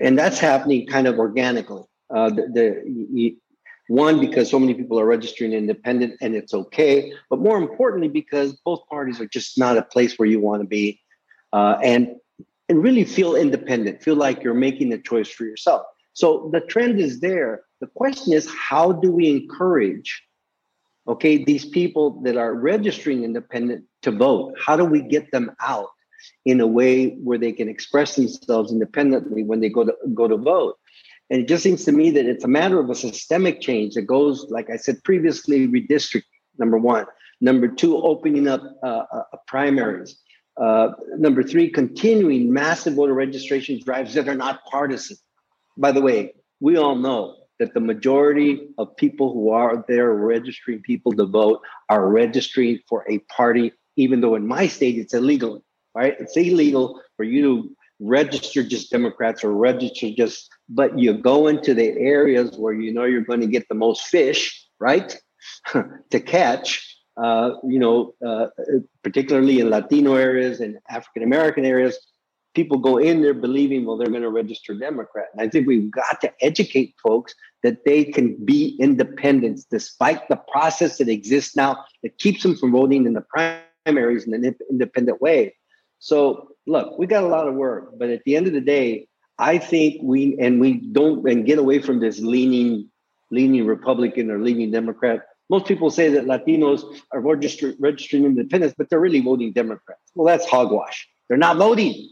[0.00, 1.84] and that's happening kind of organically.
[2.10, 3.36] Uh, the, the
[3.88, 8.54] one because so many people are registering independent and it's okay, but more importantly because
[8.64, 11.00] both parties are just not a place where you want to be,
[11.52, 12.16] uh, and
[12.68, 15.82] and really feel independent, feel like you're making a choice for yourself.
[16.14, 17.62] So the trend is there.
[17.80, 20.22] The question is, how do we encourage
[21.08, 25.88] okay these people that are registering independent to vote how do we get them out
[26.44, 30.36] in a way where they can express themselves independently when they go to go to
[30.36, 30.78] vote
[31.30, 34.02] and it just seems to me that it's a matter of a systemic change that
[34.02, 36.24] goes like i said previously redistrict
[36.58, 37.06] number one.
[37.40, 40.18] Number two opening up uh, uh, primaries.
[40.56, 45.16] Uh, number three continuing massive voter registration drives that are not partisan.
[45.76, 50.80] By the way we all know that the majority of people who are there registering
[50.80, 51.60] people to vote
[51.90, 55.62] are registering for a party, even though in my state it's illegal,
[55.94, 56.16] right?
[56.18, 61.74] It's illegal for you to register just Democrats or register just, but you go into
[61.74, 65.16] the areas where you know you're going to get the most fish, right?
[66.10, 66.82] to catch.
[67.16, 68.48] Uh, you know, uh,
[69.02, 71.98] particularly in Latino areas and African American areas,
[72.56, 75.26] people go in there believing, well, they're going to register Democrat.
[75.32, 80.36] And I think we've got to educate folks that they can be independents despite the
[80.36, 83.24] process that exists now that keeps them from voting in the
[83.86, 85.54] primaries in an independent way.
[85.98, 89.06] So, look, we got a lot of work, but at the end of the day,
[89.38, 92.90] I think we and we don't and get away from this leaning
[93.30, 95.22] leaning Republican or leaning Democrat.
[95.48, 100.00] Most people say that Latinos are register, registering independents, but they're really voting Democrats.
[100.14, 101.08] Well, that's hogwash.
[101.28, 102.10] They're not voting.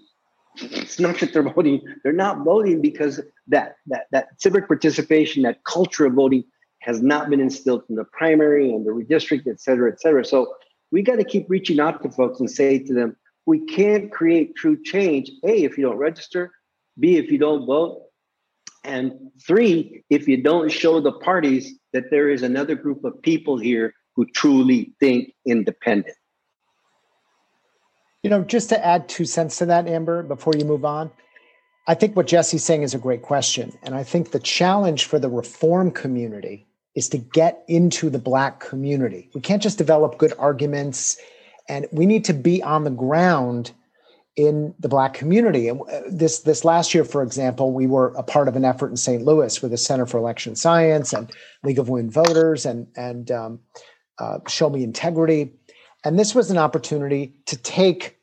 [0.56, 1.80] It's not that they're voting.
[2.04, 6.44] They're not voting because that that that civic participation, that culture of voting,
[6.80, 10.24] has not been instilled from the primary and the redistrict, et cetera, et cetera.
[10.24, 10.54] So
[10.92, 14.54] we got to keep reaching out to folks and say to them, we can't create
[14.54, 15.30] true change.
[15.44, 16.52] A, if you don't register.
[16.98, 18.02] B, if you don't vote.
[18.85, 23.59] And three, if you don't show the parties that there is another group of people
[23.59, 26.16] here who truly think independent.
[28.22, 31.11] You know, just to add two cents to that, Amber, before you move on,
[31.87, 33.76] I think what Jessie's saying is a great question.
[33.83, 38.61] And I think the challenge for the reform community is to get into the Black
[38.61, 39.28] community.
[39.35, 41.18] We can't just develop good arguments,
[41.68, 43.72] and we need to be on the ground
[44.37, 45.68] in the black community.
[45.68, 48.90] And uh, this this last year for example we were a part of an effort
[48.90, 51.31] in st louis with the center for election science and
[51.62, 53.61] league of women voters and and um,
[54.18, 55.53] uh, show me integrity.
[56.05, 58.18] And this was an opportunity to take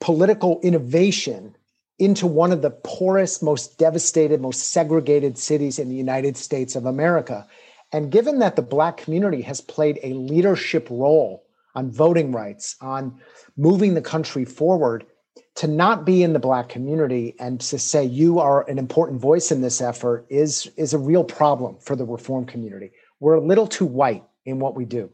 [0.00, 1.56] political innovation
[1.98, 6.86] into one of the poorest most devastated most segregated cities in the united states of
[6.86, 7.46] america.
[7.92, 11.44] And given that the black community has played a leadership role
[11.76, 13.20] on voting rights on
[13.56, 15.06] moving the country forward
[15.56, 19.52] to not be in the black community and to say you are an important voice
[19.52, 22.90] in this effort is is a real problem for the reform community.
[23.20, 25.10] We're a little too white in what we do.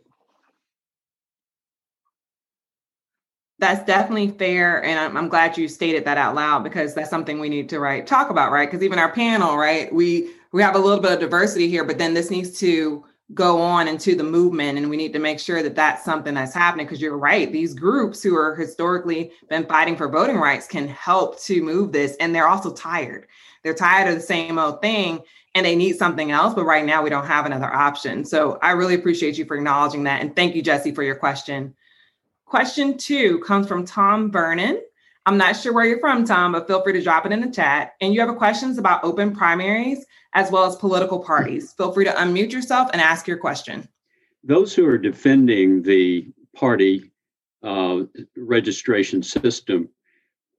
[3.58, 7.38] That's definitely fair and I'm, I'm, glad you stated that out loud because that's something
[7.38, 10.76] we need to right talk about right because even our panel right we we have
[10.76, 13.04] a little bit of diversity here but then this needs to
[13.34, 16.54] go on into the movement and we need to make sure that that's something that's
[16.54, 20.88] happening because you're right these groups who are historically been fighting for voting rights can
[20.88, 23.26] help to move this and they're also tired.
[23.62, 25.20] They're tired of the same old thing
[25.54, 28.24] and they need something else but right now we don't have another option.
[28.24, 31.74] So i really appreciate you for acknowledging that and thank you Jessie for your question.
[32.46, 34.80] Question two comes from tom vernon
[35.30, 37.50] i'm not sure where you're from tom but feel free to drop it in the
[37.50, 41.72] chat and you have questions about open primaries as well as political parties.
[41.72, 43.88] Feel free to unmute yourself and ask your question.
[44.44, 47.10] Those who are defending the party
[47.62, 48.02] uh,
[48.36, 49.88] registration system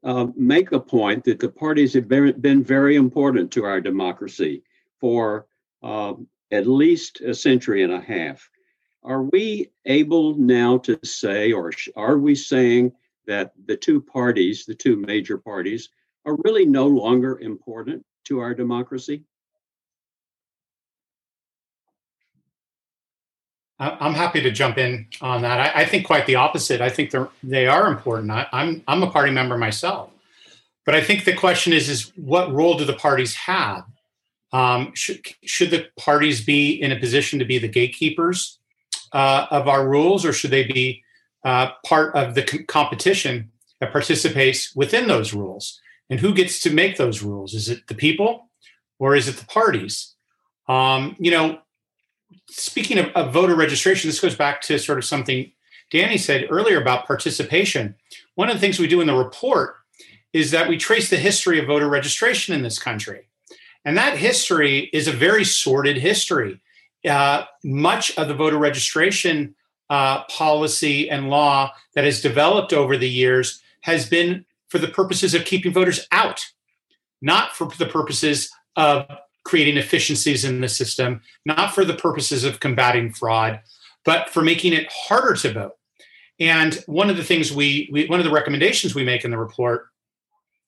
[0.04, 4.64] uh, make a point that the parties have been, been very important to our democracy
[5.00, 5.48] for
[5.84, 6.14] uh,
[6.52, 8.48] at least a century and a half.
[9.04, 12.92] Are we able now to say, or are we saying
[13.28, 15.90] that the two parties, the two major parties,
[16.26, 19.24] are really no longer important to our democracy?
[23.82, 25.60] I'm happy to jump in on that.
[25.60, 26.82] I, I think quite the opposite.
[26.82, 28.30] I think they're they are important.
[28.30, 30.12] I, I'm I'm a party member myself,
[30.86, 33.86] but I think the question is is what role do the parties have?
[34.54, 38.60] Um, should should the parties be in a position to be the gatekeepers
[39.14, 41.04] uh, of our rules, or should they be
[41.44, 45.80] uh, part of the competition that participates within those rules?
[46.10, 47.54] And who gets to make those rules?
[47.54, 48.50] Is it the people,
[49.00, 50.14] or is it the parties?
[50.68, 51.60] Um, you know,
[52.50, 55.52] speaking of, of, voter registration, this goes back to sort of something
[55.90, 57.96] Danny said earlier about participation.
[58.36, 59.76] One of the things we do in the report
[60.34, 63.28] is that we trace the history of voter registration in this country.
[63.84, 66.62] And that history is a very sordid history.
[67.08, 69.56] Uh, much of the voter registration
[69.92, 75.34] uh, policy and law that has developed over the years has been for the purposes
[75.34, 76.46] of keeping voters out,
[77.22, 79.06] not for the purposes of
[79.44, 83.60] creating efficiencies in the system, not for the purposes of combating fraud,
[84.06, 85.74] but for making it harder to vote.
[86.40, 89.38] And one of the things we, we one of the recommendations we make in the
[89.38, 89.88] report,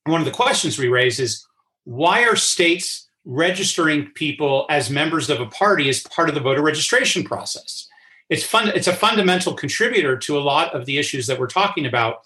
[0.04, 1.46] one of the questions we raise is
[1.84, 6.60] why are states registering people as members of a party as part of the voter
[6.60, 7.88] registration process?
[8.30, 11.86] It's fun, it's a fundamental contributor to a lot of the issues that we're talking
[11.86, 12.18] about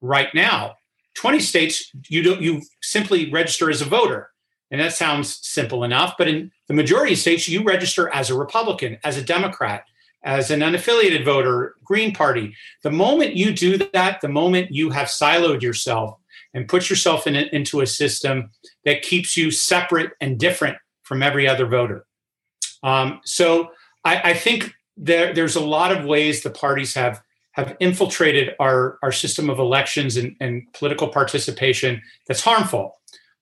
[0.00, 0.76] right now.
[1.14, 4.30] 20 states, you don't you simply register as a voter.
[4.70, 6.14] And that sounds simple enough.
[6.16, 9.84] But in the majority of states, you register as a Republican, as a Democrat,
[10.22, 12.54] as an unaffiliated voter, Green Party.
[12.82, 16.18] The moment you do that, the moment you have siloed yourself
[16.54, 18.50] and put yourself in a, into a system
[18.84, 22.06] that keeps you separate and different from every other voter.
[22.82, 23.70] Um, so
[24.04, 27.22] I, I think there, there's a lot of ways the parties have
[27.52, 33.00] have infiltrated our, our system of elections and, and political participation that's harmful.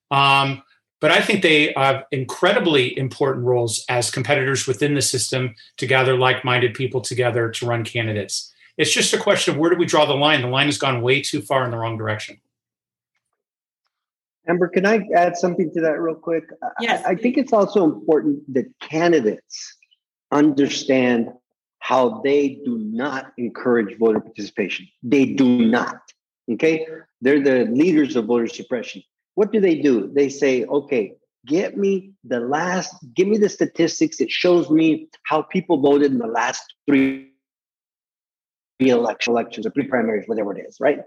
[0.09, 0.63] Um,
[0.99, 6.17] but I think they have incredibly important roles as competitors within the system to gather
[6.17, 8.51] like minded people together to run candidates.
[8.77, 10.41] It's just a question of where do we draw the line?
[10.41, 12.41] The line has gone way too far in the wrong direction.
[14.47, 16.45] Amber, can I add something to that real quick?
[16.81, 17.05] Yes.
[17.05, 19.75] I, I think it's also important that candidates
[20.31, 21.31] understand
[21.89, 24.87] how they do not encourage voter participation.
[25.01, 25.99] They do not.
[26.51, 26.85] Okay.
[27.19, 29.01] They're the leaders of voter suppression.
[29.33, 30.11] What do they do?
[30.13, 31.13] They say, okay,
[31.47, 36.19] get me the last, give me the statistics that shows me how people voted in
[36.19, 37.31] the last three
[38.79, 40.99] election elections or pre-primaries, whatever it is, right?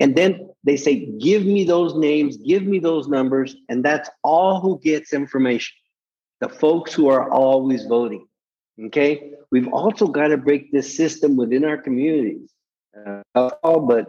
[0.00, 4.60] And then they say, give me those names, give me those numbers, and that's all
[4.60, 5.74] who gets information.
[6.40, 8.26] The folks who are always voting.
[8.84, 9.32] Okay.
[9.50, 12.50] We've also got to break this system within our communities,
[13.34, 14.06] uh, all but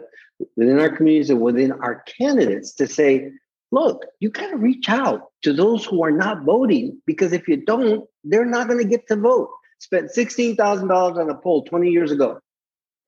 [0.56, 3.32] within our communities and within our candidates to say,
[3.70, 7.56] look, you got to reach out to those who are not voting because if you
[7.56, 9.50] don't, they're not going to get to vote.
[9.80, 12.40] Spent $16,000 on a poll 20 years ago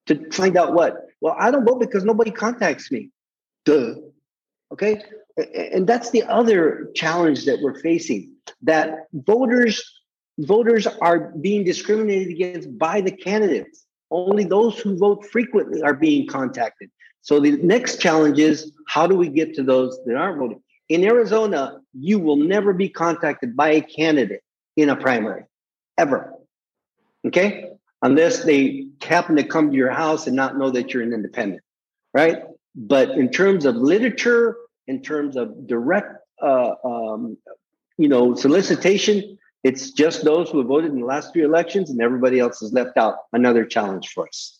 [0.07, 1.07] to find out what?
[1.21, 3.11] Well, I don't vote because nobody contacts me.
[3.65, 3.95] Duh.
[4.73, 5.03] Okay.
[5.55, 9.83] And that's the other challenge that we're facing that voters
[10.41, 13.87] voters are being discriminated against by the candidates.
[14.11, 16.91] Only those who vote frequently are being contacted.
[17.23, 20.63] So the next challenge is how do we get to those that aren't voting?
[20.89, 24.43] In Arizona, you will never be contacted by a candidate
[24.77, 25.45] in a primary,
[25.99, 26.35] ever.
[27.27, 27.71] Okay?
[28.03, 31.63] Unless they happen to come to your house and not know that you're an independent,
[32.15, 32.43] right?
[32.75, 37.37] But in terms of literature, in terms of direct, uh, um,
[37.99, 42.01] you know, solicitation, it's just those who have voted in the last three elections, and
[42.01, 43.17] everybody else is left out.
[43.33, 44.59] Another challenge for us.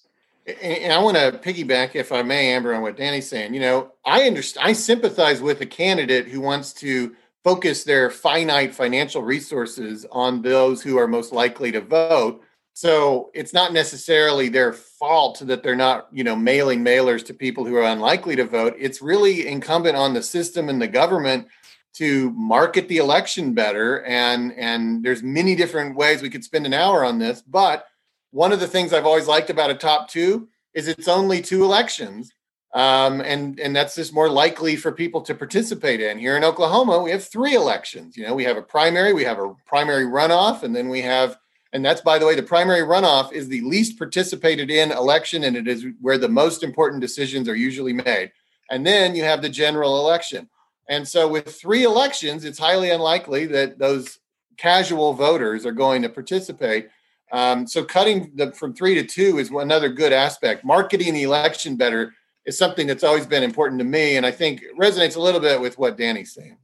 [0.63, 3.55] And I want to piggyback, if I may, Amber, on what Danny's saying.
[3.55, 4.69] You know, I understand.
[4.69, 10.83] I sympathize with a candidate who wants to focus their finite financial resources on those
[10.83, 12.43] who are most likely to vote.
[12.73, 17.65] So it's not necessarily their fault that they're not, you know, mailing mailers to people
[17.65, 18.75] who are unlikely to vote.
[18.79, 21.49] It's really incumbent on the system and the government
[21.95, 26.75] to market the election better and and there's many different ways we could spend an
[26.75, 27.87] hour on this but
[28.31, 31.65] one of the things i've always liked about a top two is it's only two
[31.65, 32.33] elections
[32.73, 36.19] um, and and that's just more likely for people to participate in.
[36.19, 39.39] Here in oklahoma we have three elections you know we have a primary we have
[39.39, 41.37] a primary runoff and then we have
[41.73, 45.57] and that's by the way the primary runoff is the least participated in election and
[45.57, 48.33] it is where the most important decisions are usually made.
[48.71, 50.49] And then you have the general election
[50.91, 54.19] and so, with three elections, it's highly unlikely that those
[54.57, 56.89] casual voters are going to participate.
[57.31, 60.65] Um, so, cutting the, from three to two is another good aspect.
[60.65, 62.13] Marketing the election better
[62.45, 65.61] is something that's always been important to me, and I think resonates a little bit
[65.61, 66.59] with what Danny's saying.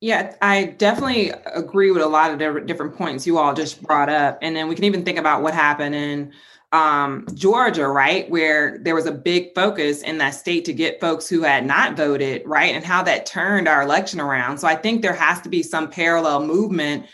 [0.00, 4.38] Yeah, I definitely agree with a lot of different points you all just brought up.
[4.42, 6.32] And then we can even think about what happened in
[6.72, 11.28] um, Georgia, right, where there was a big focus in that state to get folks
[11.28, 14.58] who had not voted, right, and how that turned our election around.
[14.58, 17.06] So I think there has to be some parallel movement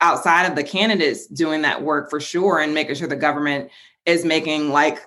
[0.00, 3.70] outside of the candidates doing that work for sure and making sure the government
[4.06, 4.98] is making like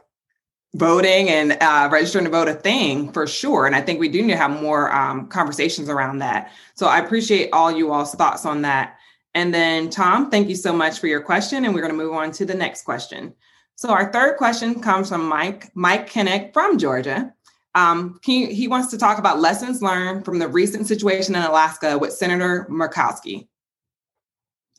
[0.76, 3.66] voting and uh, registering to vote a thing for sure.
[3.66, 6.52] And I think we do need to have more um, conversations around that.
[6.76, 8.98] So I appreciate all you all's thoughts on that.
[9.34, 11.66] And then, Tom, thank you so much for your question.
[11.66, 13.34] And we're going to move on to the next question.
[13.78, 17.32] So our third question comes from Mike Mike Kinnick from Georgia.
[17.76, 21.96] Um, he, he wants to talk about lessons learned from the recent situation in Alaska
[21.96, 23.48] with Senator Murkowski.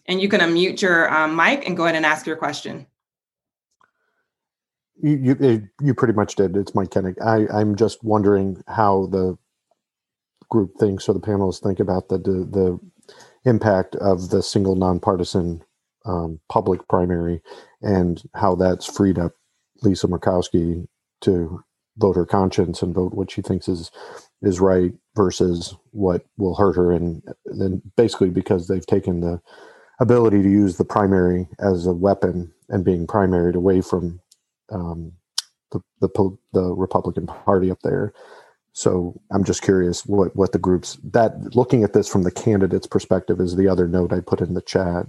[0.07, 2.89] And you can unmute your um, mic and go ahead and ask your question.
[5.01, 6.57] You, you, you pretty much did.
[6.57, 7.23] It's Mike Kinnick.
[7.25, 9.39] I, I'm just wondering how the
[10.49, 12.81] group thinks or the panelists think about the, the, the
[13.49, 15.63] impact of the single nonpartisan
[16.05, 17.43] um, public primary
[17.83, 19.33] and how that's freed up
[19.83, 20.87] Lisa Murkowski
[21.23, 21.63] to
[21.99, 23.91] vote her conscience and vote what she thinks is
[24.43, 29.41] is right versus what will hurt her and then basically because they've taken the
[30.01, 34.21] ability to use the primary as a weapon and being primaried away from
[34.71, 35.13] um,
[35.73, 36.09] the, the
[36.53, 38.13] the Republican Party up there.
[38.73, 42.87] So I'm just curious what what the groups that looking at this from the candidate's
[42.87, 45.07] perspective is the other note I put in the chat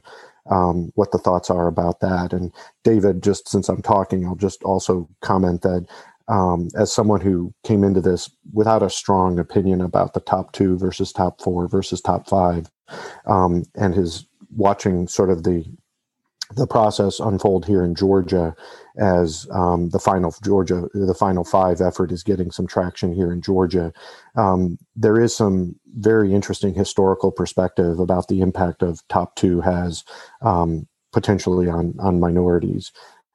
[0.49, 2.33] um, what the thoughts are about that.
[2.33, 5.85] And David, just since I'm talking, I'll just also comment that
[6.27, 10.77] um, as someone who came into this without a strong opinion about the top two
[10.77, 12.69] versus top four versus top five,
[13.25, 14.25] um, and his
[14.55, 15.65] watching sort of the
[16.55, 18.55] the process unfold here in Georgia
[18.97, 23.41] as um, the final Georgia, the final five effort is getting some traction here in
[23.41, 23.93] Georgia.
[24.35, 30.03] Um, there is some very interesting historical perspective about the impact of top two has
[30.41, 32.91] um, potentially on on minorities,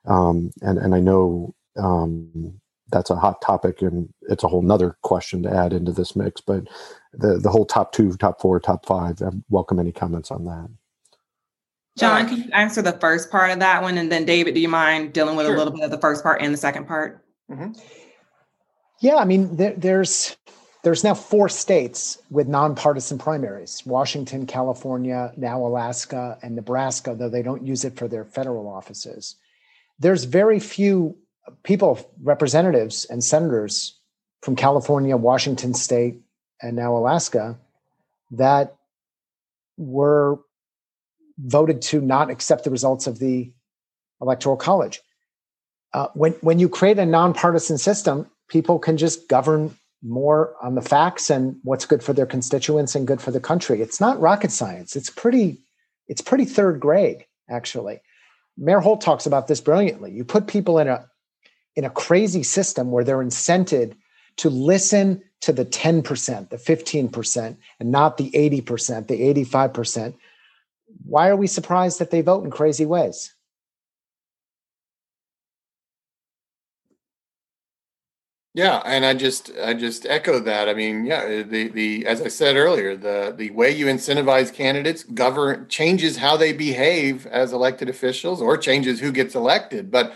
[0.07, 2.61] um, and and I know um,
[2.91, 6.41] that's a hot topic and it's a whole nother question to add into this mix.
[6.41, 6.65] But
[7.13, 10.69] the the whole top two, top four, top five, I welcome any comments on that.
[11.97, 13.99] John, can you answer the first part of that one?
[13.99, 15.55] And then David, do you mind dealing with sure.
[15.55, 17.25] a little bit of the first part and the second part?
[17.51, 17.73] Mm-hmm.
[19.01, 20.37] Yeah, I mean, there, there's
[20.83, 27.15] there's now four states with nonpartisan primaries: Washington, California, now Alaska, and Nebraska.
[27.15, 29.37] Though they don't use it for their federal offices,
[29.99, 31.17] there's very few
[31.63, 33.99] people, representatives, and senators
[34.43, 36.21] from California, Washington State,
[36.61, 37.59] and now Alaska
[38.33, 38.77] that
[39.77, 40.39] were
[41.39, 43.53] voted to not accept the results of the
[44.21, 45.01] electoral college.
[45.93, 50.83] Uh, when when you create a nonpartisan system, people can just govern more on the
[50.83, 53.81] facts and what's good for their constituents and good for the country.
[53.81, 54.97] It's not rocket science.
[54.97, 55.59] It's pretty
[56.09, 58.01] it's pretty third grade actually.
[58.57, 60.13] Mayor Holt talks about this brilliantly.
[60.13, 61.07] You put people in a
[61.77, 63.95] in a crazy system where they're incented
[64.37, 70.15] to listen to the 10%, the 15%, and not the 80%, the 85%.
[71.05, 73.35] Why are we surprised that they vote in crazy ways?
[78.55, 80.69] Yeah, and I just I just echo that.
[80.69, 85.03] I mean, yeah, the the as I said earlier, the the way you incentivize candidates
[85.03, 89.91] govern changes how they behave as elected officials or changes who gets elected.
[89.91, 90.15] But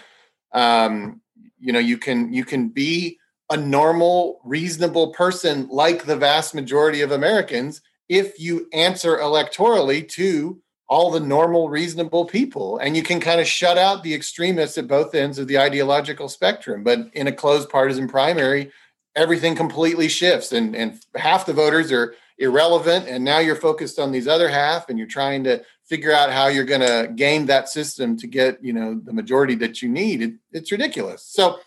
[0.53, 1.20] um,
[1.59, 3.18] you know, you can you can be
[3.51, 10.61] a normal, reasonable person like the vast majority of Americans if you answer electorally to
[10.89, 12.78] all the normal, reasonable people.
[12.78, 16.28] And you can kind of shut out the extremists at both ends of the ideological
[16.28, 16.82] spectrum.
[16.82, 18.72] But in a closed partisan primary,
[19.14, 23.07] everything completely shifts and, and half the voters are irrelevant.
[23.07, 26.47] And now you're focused on these other half and you're trying to figure out how
[26.47, 30.22] you're going to game that system to get, you know, the majority that you need.
[30.22, 31.22] It, it's ridiculous.
[31.22, 31.59] So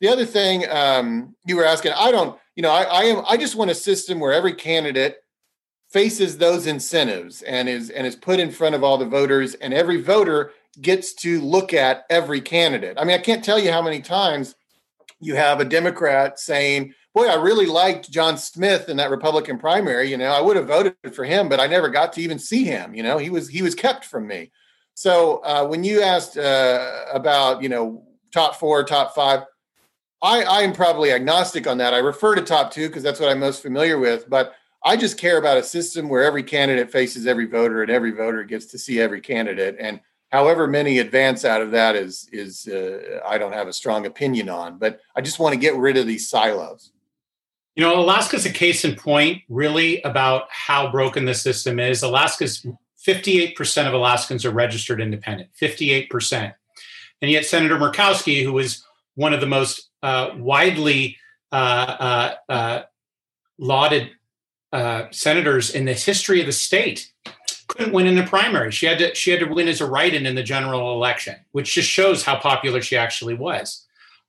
[0.00, 3.36] the other thing um, you were asking, I don't, you know, I, I am, I
[3.36, 5.22] just want a system where every candidate
[5.92, 9.74] faces those incentives and is and is put in front of all the voters and
[9.74, 12.96] every voter gets to look at every candidate.
[12.98, 14.54] I mean, I can't tell you how many times
[15.20, 20.10] you have a Democrat saying, "Boy, I really liked John Smith in that Republican primary,
[20.10, 22.64] you know, I would have voted for him, but I never got to even see
[22.64, 23.18] him, you know.
[23.18, 24.50] He was he was kept from me."
[24.94, 29.40] So, uh, when you asked uh, about, you know, top 4, top 5,
[30.22, 31.94] I I am probably agnostic on that.
[31.94, 35.18] I refer to top 2 because that's what I'm most familiar with, but I just
[35.18, 38.78] care about a system where every candidate faces every voter and every voter gets to
[38.78, 39.76] see every candidate.
[39.78, 44.06] And however many advance out of that is is uh, I don't have a strong
[44.06, 44.78] opinion on.
[44.78, 46.92] But I just want to get rid of these silos.
[47.76, 52.02] You know, Alaska's a case in point, really, about how broken the system is.
[52.02, 52.66] Alaska's
[53.06, 56.52] 58% of Alaskans are registered independent, 58%.
[57.22, 61.16] And yet, Senator Murkowski, who was one of the most uh, widely
[61.50, 62.82] uh, uh, uh
[63.58, 64.10] lauded
[64.72, 67.12] uh, senators in the history of the state
[67.68, 68.70] couldn't win in the primary.
[68.70, 71.74] She had to she had to win as a write-in in the general election, which
[71.74, 73.86] just shows how popular she actually was.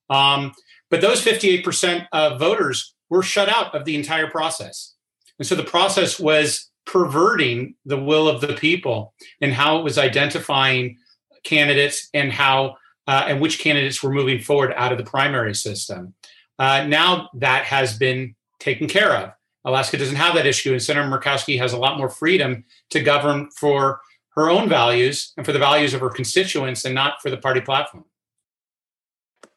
[0.09, 0.53] Um,
[0.89, 4.93] but those 58% of voters were shut out of the entire process.
[5.39, 9.97] And so the process was perverting the will of the people and how it was
[9.97, 10.97] identifying
[11.43, 12.77] candidates and how
[13.07, 16.13] uh, and which candidates were moving forward out of the primary system.
[16.59, 19.31] Uh, now that has been taken care of.
[19.65, 23.49] Alaska doesn't have that issue, and Senator Murkowski has a lot more freedom to govern
[23.51, 24.01] for
[24.35, 27.61] her own values and for the values of her constituents and not for the party
[27.61, 28.05] platform.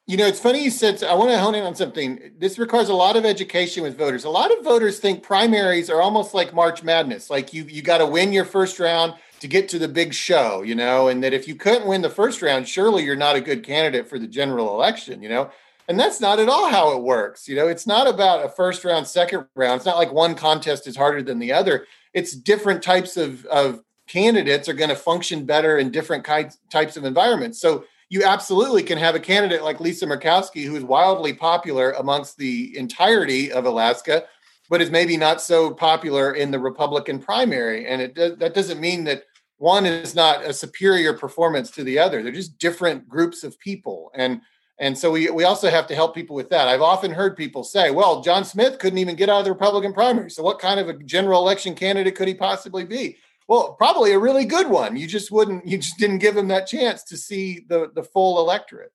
[0.08, 2.30] You know, it's funny you said, I want to hone in on something.
[2.38, 4.24] This requires a lot of education with voters.
[4.24, 7.28] A lot of voters think primaries are almost like March Madness.
[7.28, 10.62] Like you, you got to win your first round to get to the big show,
[10.62, 13.40] you know, and that if you couldn't win the first round, surely you're not a
[13.40, 15.50] good candidate for the general election, you know.
[15.88, 17.48] And that's not at all how it works.
[17.48, 19.76] You know, it's not about a first round, second round.
[19.76, 21.86] It's not like one contest is harder than the other.
[22.12, 26.96] It's different types of, of candidates are going to function better in different kinds, types
[26.96, 27.60] of environments.
[27.60, 32.36] So you absolutely can have a candidate like Lisa Murkowski, who is wildly popular amongst
[32.36, 34.24] the entirety of Alaska,
[34.70, 37.86] but is maybe not so popular in the Republican primary.
[37.86, 39.24] And it does, that doesn't mean that
[39.58, 42.22] one is not a superior performance to the other.
[42.22, 44.10] They're just different groups of people.
[44.14, 44.40] And
[44.78, 46.68] and so we, we also have to help people with that.
[46.68, 49.94] I've often heard people say, well, John Smith couldn't even get out of the Republican
[49.94, 50.30] primary.
[50.30, 53.16] So what kind of a general election candidate could he possibly be?
[53.48, 54.96] Well, probably a really good one.
[54.96, 58.38] You just wouldn't, you just didn't give him that chance to see the, the full
[58.38, 58.92] electorate.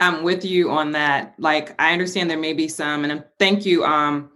[0.00, 1.34] I'm with you on that.
[1.38, 4.30] Like, I understand there may be some, and thank you, um,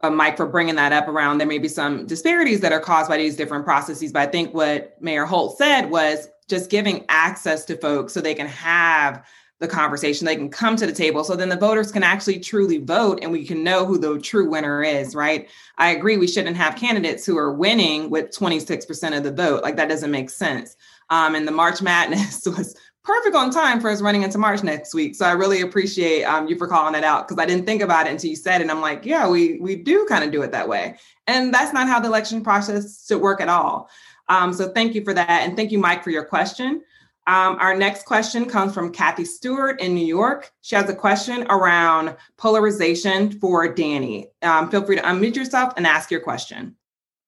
[0.00, 1.38] uh, Mike, for bringing that up around.
[1.38, 4.12] There may be some disparities that are caused by these different processes.
[4.12, 8.34] But I think what Mayor Holt said was just giving access to folks so they
[8.34, 9.24] can have
[9.60, 10.26] the conversation.
[10.26, 13.30] They can come to the table so then the voters can actually truly vote and
[13.32, 15.48] we can know who the true winner is, right?
[15.78, 19.62] I agree we shouldn't have candidates who are winning with 26% of the vote.
[19.62, 20.76] Like that doesn't make sense.
[21.10, 24.94] Um, and the March Madness was perfect on time for us running into March next
[24.94, 25.14] week.
[25.14, 28.06] So I really appreciate um, you for calling that out because I didn't think about
[28.06, 28.62] it until you said it.
[28.62, 31.72] And I'm like, yeah, we we do kind of do it that way, and that's
[31.72, 33.90] not how the election process should work at all.
[34.28, 36.82] Um, so thank you for that, and thank you, Mike, for your question.
[37.26, 40.52] Um, our next question comes from Kathy Stewart in New York.
[40.60, 44.28] She has a question around polarization for Danny.
[44.42, 46.76] Um, feel free to unmute yourself and ask your question.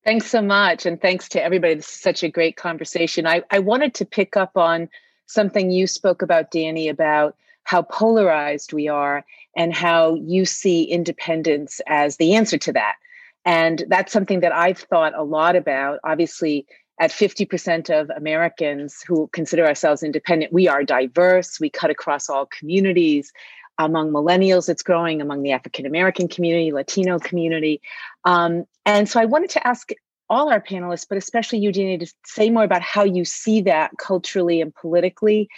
[0.05, 0.85] Thanks so much.
[0.87, 1.75] And thanks to everybody.
[1.75, 3.27] This is such a great conversation.
[3.27, 4.89] I, I wanted to pick up on
[5.27, 7.35] something you spoke about, Danny, about
[7.65, 9.25] how polarized we are
[9.57, 12.97] and how you see independence as the answer to that.
[13.45, 16.01] And that's something that I've thought a lot about.
[16.05, 16.67] Obviously,
[16.99, 22.47] at 50% of Americans who consider ourselves independent, we are diverse, we cut across all
[22.47, 23.33] communities.
[23.79, 27.83] Among millennials, it's growing, among the African American community, Latino community.
[28.25, 29.91] Um, and so I wanted to ask
[30.31, 34.61] all our panelists, but especially Eugenia, to say more about how you see that culturally
[34.61, 35.49] and politically.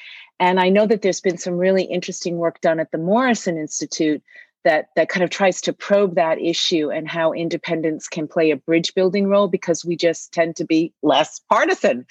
[0.40, 4.22] And I know that there's been some really interesting work done at the Morrison Institute
[4.64, 8.56] that that kind of tries to probe that issue and how independence can play a
[8.56, 12.06] bridge building role because we just tend to be less partisan,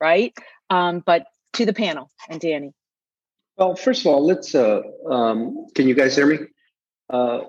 [0.00, 0.36] right?
[0.70, 2.72] Um, but to the panel and Danny.
[3.56, 4.54] Well, first of all, let's.
[4.54, 6.38] Uh, um, can you guys hear me?
[7.10, 7.40] Uh,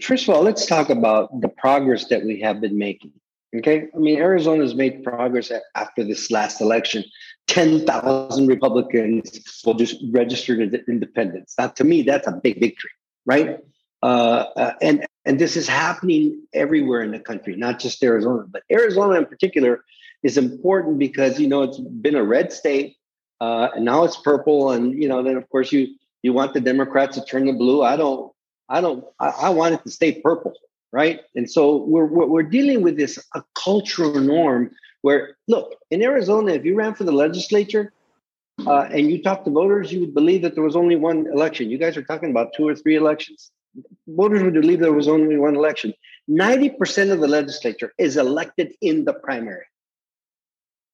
[0.00, 3.12] first of all, let's talk about the progress that we have been making.
[3.54, 7.04] Okay, I mean, Arizona's made progress after this last election.
[7.48, 11.54] Ten thousand Republicans will just register as independents.
[11.58, 12.90] Now, to me, that's a big victory,
[13.26, 13.58] right?
[14.02, 18.64] Uh, uh, and and this is happening everywhere in the country, not just Arizona, but
[18.70, 19.84] Arizona in particular
[20.24, 22.96] is important because you know it's been a red state,
[23.40, 26.60] uh, and now it's purple, and you know then of course you you want the
[26.60, 27.82] Democrats to turn to blue.
[27.82, 28.32] I don't,
[28.68, 30.54] I don't, I, I want it to stay purple,
[30.92, 31.20] right?
[31.36, 34.72] And so we're we're, we're dealing with this a cultural norm
[35.02, 37.92] where look in Arizona, if you ran for the legislature.
[38.66, 41.70] Uh, and you talk to voters, you would believe that there was only one election.
[41.70, 43.50] You guys are talking about two or three elections
[44.06, 45.94] voters would believe there was only one election.
[46.30, 49.64] 90% of the legislature is elected in the primary.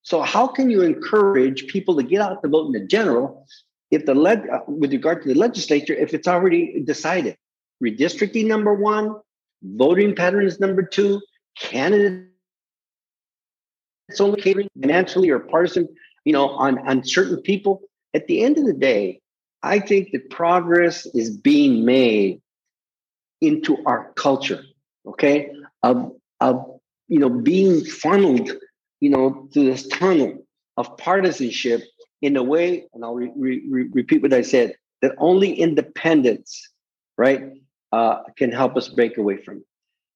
[0.02, 3.46] So how can you encourage people to get out to vote in the general
[3.90, 7.36] if the uh, with regard to the legislature if it's already decided?
[7.82, 9.16] Redistricting number one,
[9.62, 11.20] voting patterns number two,
[11.58, 12.26] candidates
[14.08, 15.88] It's only catering financially or partisan,
[16.24, 17.82] you know, on, on certain people.
[18.14, 19.20] At the end of the day,
[19.62, 22.40] I think that progress is being made
[23.40, 24.62] into our culture,
[25.06, 25.50] okay,
[25.82, 28.50] of, of you know, being funneled,
[29.00, 31.82] you know, to this tunnel of partisanship
[32.22, 36.68] in a way, and I'll re- re- repeat what I said, that only independence,
[37.16, 37.52] right,
[37.92, 39.62] uh, can help us break away from it.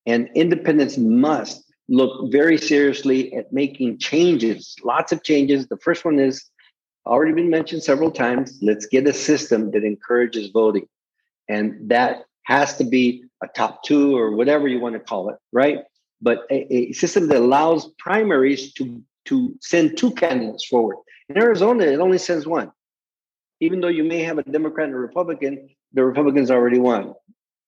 [0.06, 5.68] And independence must look very seriously at making changes, lots of changes.
[5.68, 6.44] The first one is
[7.06, 8.58] already been mentioned several times.
[8.62, 10.86] Let's get a system that encourages voting.
[11.48, 15.36] And that has to be a top two or whatever you want to call it,
[15.52, 15.80] right?
[16.20, 20.96] But a, a system that allows primaries to to send two candidates forward.
[21.28, 22.72] In Arizona, it only sends one.
[23.60, 27.14] Even though you may have a Democrat and a Republican, the Republicans already won,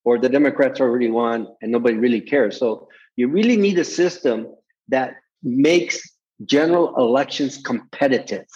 [0.05, 2.59] or the Democrats already won, and nobody really cares.
[2.59, 4.53] So you really need a system
[4.89, 5.14] that
[5.45, 6.01] makes
[6.45, 8.47] general elections competitive,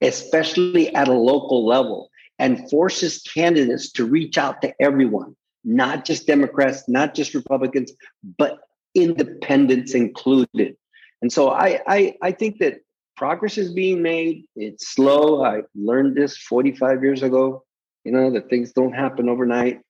[0.00, 2.08] especially at a local level,
[2.38, 5.36] and forces candidates to reach out to everyone
[5.68, 7.92] not just Democrats, not just Republicans,
[8.38, 8.58] but
[8.94, 10.76] independents included.
[11.20, 12.78] And so I, I, I think that
[13.16, 14.46] progress is being made.
[14.56, 15.44] It's slow.
[15.44, 17.64] I learned this 45 years ago,
[18.04, 19.80] you know, that things don't happen overnight.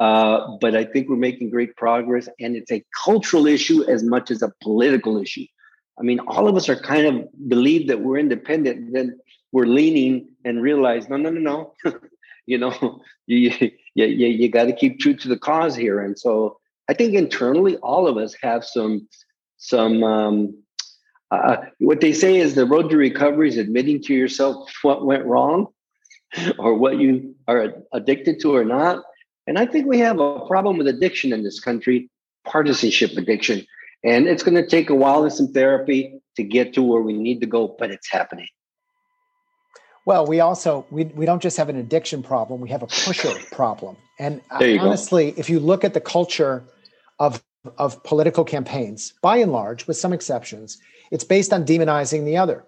[0.00, 4.30] Uh, but I think we're making great progress, and it's a cultural issue as much
[4.30, 5.46] as a political issue.
[5.98, 9.18] I mean, all of us are kind of believe that we're independent, then
[9.52, 11.92] we're leaning and realize, no, no, no, no.
[12.46, 13.50] you know, you
[13.96, 16.00] you, you, you got to keep true to the cause here.
[16.00, 19.08] And so I think internally, all of us have some
[19.56, 20.62] some um,
[21.30, 25.24] uh, what they say is the road to recovery is admitting to yourself what went
[25.24, 25.68] wrong
[26.58, 29.02] or what you are addicted to or not.
[29.46, 32.10] And I think we have a problem with addiction in this country,
[32.44, 33.64] partisanship addiction.
[34.04, 37.14] And it's going to take a while and some therapy to get to where we
[37.14, 38.48] need to go, but it's happening.
[40.06, 43.34] Well, we also we, we don't just have an addiction problem, we have a pusher
[43.52, 43.96] problem.
[44.18, 45.40] And honestly, go.
[45.40, 46.64] if you look at the culture
[47.18, 47.42] of
[47.76, 50.78] of political campaigns, by and large, with some exceptions,
[51.10, 52.64] it's based on demonizing the other.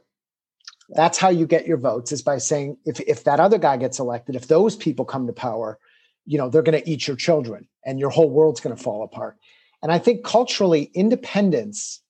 [0.90, 4.00] That's how you get your votes is by saying if if that other guy gets
[4.00, 5.78] elected, if those people come to power,
[6.26, 9.04] you know, they're going to eat your children and your whole world's going to fall
[9.04, 9.36] apart.
[9.80, 12.02] And I think culturally, independents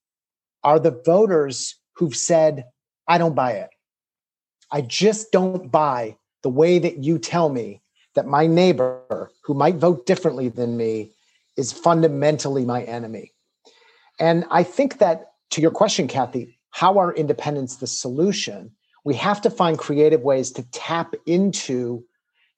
[0.65, 2.65] are the voters who've said,
[3.07, 3.69] I don't buy it.
[4.71, 7.83] I just don't buy the way that you tell me
[8.15, 11.13] that my neighbor who might vote differently than me
[11.57, 13.33] is fundamentally my enemy.
[14.19, 18.71] And I think that to your question, Kathy, how are independents the solution?
[19.05, 22.05] We have to find creative ways to tap into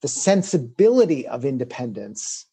[0.03, 2.47] the sensibility of independence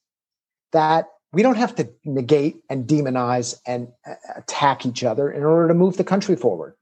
[0.72, 3.88] that we don't have to negate and demonize and
[4.36, 6.76] attack each other in order to move the country forward.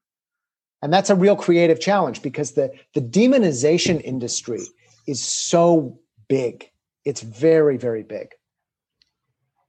[0.81, 4.61] And that's a real creative challenge because the, the demonization industry
[5.07, 6.69] is so big.
[7.05, 8.29] It's very, very big.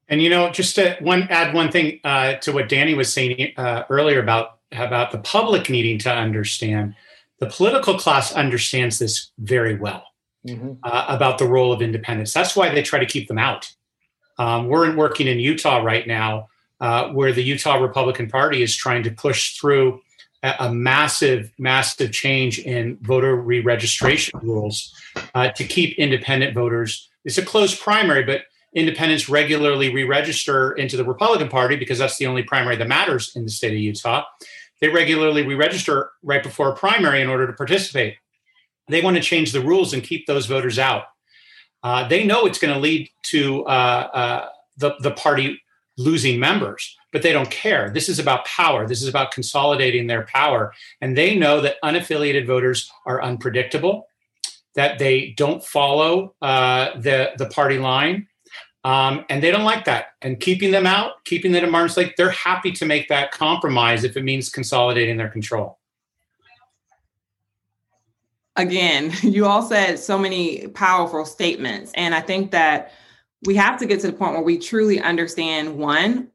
[0.08, 3.52] And you know, just to one add one thing uh, to what Danny was saying
[3.56, 6.94] uh, earlier about about the public needing to understand.
[7.38, 10.04] The political class understands this very well
[10.46, 10.72] mm-hmm.
[10.82, 12.32] uh, about the role of independence.
[12.32, 13.70] That's why they try to keep them out.
[14.38, 16.48] Um, we're working in Utah right now,
[16.80, 20.00] uh, where the Utah Republican Party is trying to push through
[20.58, 24.94] a, massive, massive change in voter re-registration rules
[25.34, 27.08] uh, to keep independent voters.
[27.24, 28.42] It's a closed primary, but
[28.74, 33.44] independents regularly re-register into the Republican Party because that's the only primary that matters in
[33.44, 34.24] the state of Utah.
[34.80, 38.16] They regularly re-register right before a primary in order to participate.
[38.88, 41.04] They want to change the rules and keep those voters out.
[41.82, 45.60] Uh, they know it's going to lead to uh, uh, the, the party
[45.96, 47.90] losing members, but they don't care.
[47.90, 48.86] This is about power.
[48.86, 50.72] This is about consolidating their power.
[51.00, 54.06] And they know that unaffiliated voters are unpredictable,
[54.74, 58.28] that they don't follow uh, the, the party line.
[58.84, 60.12] Um, and they don't like that.
[60.22, 64.04] And keeping them out, keeping them at arm's length, they're happy to make that compromise
[64.04, 65.78] if it means consolidating their control.
[68.54, 71.90] Again, you all said so many powerful statements.
[71.94, 72.92] And I think that
[73.44, 76.28] we have to get to the point where we truly understand one,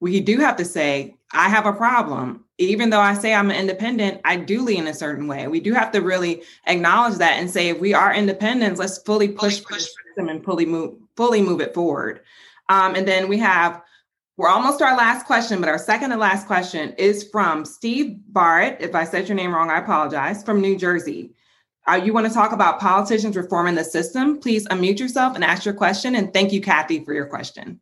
[0.00, 2.44] we do have to say, I have a problem.
[2.58, 5.46] Even though I say I'm an independent, I do lean a certain way.
[5.46, 9.28] We do have to really acknowledge that and say, if we are independents, let's fully
[9.28, 9.86] push, push
[10.16, 12.20] them and fully move, fully move it forward.
[12.70, 13.82] Um, and then we have,
[14.38, 18.16] we're almost to our last question, but our second and last question is from Steve
[18.28, 18.78] Barrett.
[18.80, 21.32] If I said your name wrong, I apologize, from New Jersey.
[21.88, 24.38] Uh, you want to talk about politicians reforming the system?
[24.38, 26.16] Please unmute yourself and ask your question.
[26.16, 27.80] And thank you, Kathy, for your question.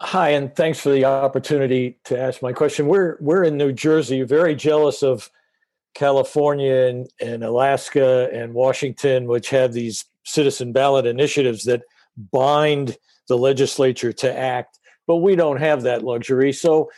[0.00, 2.86] Hi, and thanks for the opportunity to ask my question.
[2.86, 5.30] We're we're in New Jersey, very jealous of
[5.94, 11.82] California and, and Alaska and Washington, which have these citizen ballot initiatives that
[12.32, 12.96] bind
[13.28, 16.52] the legislature to act, but we don't have that luxury.
[16.52, 16.90] So,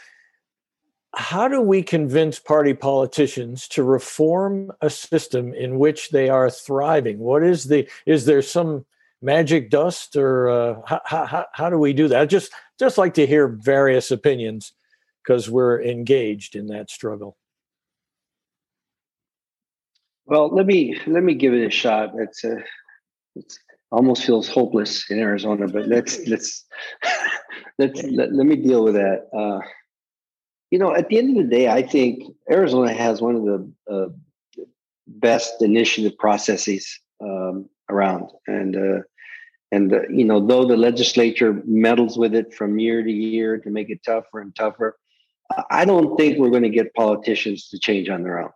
[1.14, 7.18] how do we convince party politicians to reform a system in which they are thriving?
[7.18, 8.86] What is the is there some
[9.20, 12.20] magic dust or uh, how, how, how do we do that?
[12.20, 14.72] I just just like to hear various opinions
[15.22, 17.36] because we're engaged in that struggle.
[20.24, 22.12] Well, let me let me give it a shot.
[22.16, 22.56] It's a,
[23.34, 23.58] it's
[23.90, 26.64] almost feels hopeless in Arizona, but let's let's
[27.78, 29.28] let's let, let me deal with that.
[29.36, 29.60] Uh,
[30.73, 33.73] you know, at the end of the day, I think Arizona has one of the
[33.95, 34.64] uh,
[35.07, 39.03] best initiative processes um, around, and uh,
[39.70, 43.68] and uh, you know, though the legislature meddles with it from year to year to
[43.68, 44.97] make it tougher and tougher,
[45.70, 48.51] I don't think we're going to get politicians to change on their own.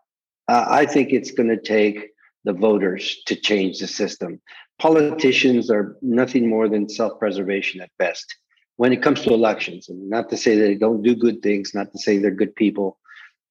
[0.49, 2.12] I think it's going to take
[2.45, 4.41] the voters to change the system.
[4.79, 8.25] Politicians are nothing more than self-preservation at best
[8.77, 9.89] when it comes to elections.
[9.89, 12.99] And not to say they don't do good things, not to say they're good people,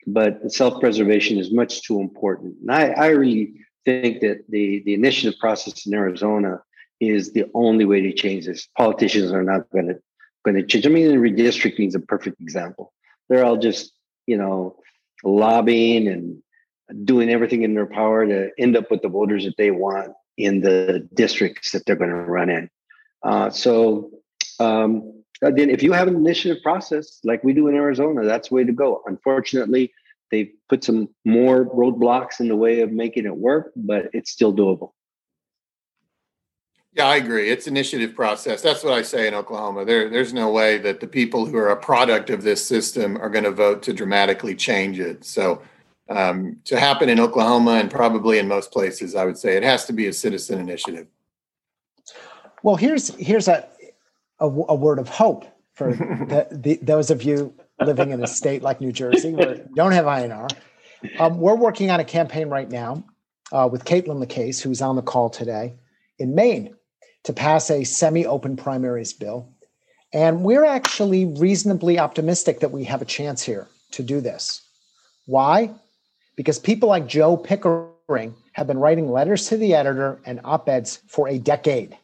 [0.08, 2.56] but self-preservation is much too important.
[2.62, 3.54] And I, I really
[3.86, 6.62] think that the the initiative process in Arizona
[7.00, 8.68] is the only way to change this.
[8.78, 10.00] Politicians are not going to
[10.44, 10.86] going to change.
[10.86, 12.94] I mean, the redistricting is a perfect example.
[13.30, 13.94] They're all just
[14.28, 14.78] you know
[15.24, 16.42] lobbying and
[17.04, 20.62] doing everything in their power to end up with the voters that they want in
[20.62, 22.70] the districts that they're going to run in.
[23.24, 24.12] Uh, so
[24.60, 28.56] um, then, if you have an initiative process like we do in Arizona, that's the
[28.56, 29.02] way to go.
[29.06, 29.94] Unfortunately,
[30.32, 34.54] they've put some more roadblocks in the way of making it work, but it's still
[34.54, 34.92] doable.
[36.94, 37.50] Yeah, I agree.
[37.50, 38.62] It's initiative process.
[38.62, 39.84] That's what I say in Oklahoma.
[39.84, 43.30] There, there's no way that the people who are a product of this system are
[43.30, 45.26] going to vote to dramatically change it.
[45.26, 45.62] So,
[46.08, 49.86] um, to happen in Oklahoma and probably in most places, I would say it has
[49.86, 51.08] to be a citizen initiative.
[52.64, 53.68] Well, here's here's a
[54.40, 58.62] a, a word of hope for the, the, those of you living in a state
[58.62, 60.48] like New Jersey where you don't have I&R.
[61.20, 63.04] Um, we're working on a campaign right now
[63.52, 65.76] uh, with Caitlin LeCase, who's on the call today
[66.18, 66.76] in Maine,
[67.24, 69.52] to pass a semi open primaries bill.
[70.14, 74.62] And we're actually reasonably optimistic that we have a chance here to do this.
[75.26, 75.74] Why?
[76.36, 81.02] Because people like Joe Pickering have been writing letters to the editor and op eds
[81.08, 81.98] for a decade.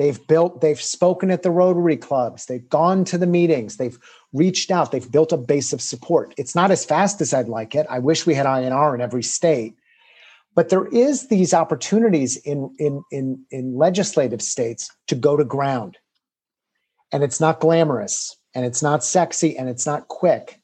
[0.00, 3.98] They've built, they've spoken at the Rotary clubs, they've gone to the meetings, they've
[4.32, 6.32] reached out, they've built a base of support.
[6.38, 7.86] It's not as fast as I'd like it.
[7.90, 9.76] I wish we had I&R in every state.
[10.54, 15.98] But there is these opportunities in, in, in, in legislative states to go to ground.
[17.12, 20.62] And it's not glamorous and it's not sexy and it's not quick.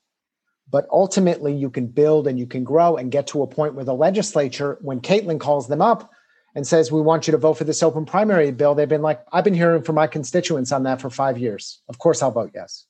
[0.70, 3.84] But ultimately, you can build and you can grow and get to a point where
[3.84, 6.10] the legislature, when Caitlin calls them up,
[6.56, 9.24] and says, We want you to vote for this open primary bill, they've been like,
[9.30, 11.82] I've been hearing from my constituents on that for five years.
[11.88, 12.86] Of course, I'll vote yes.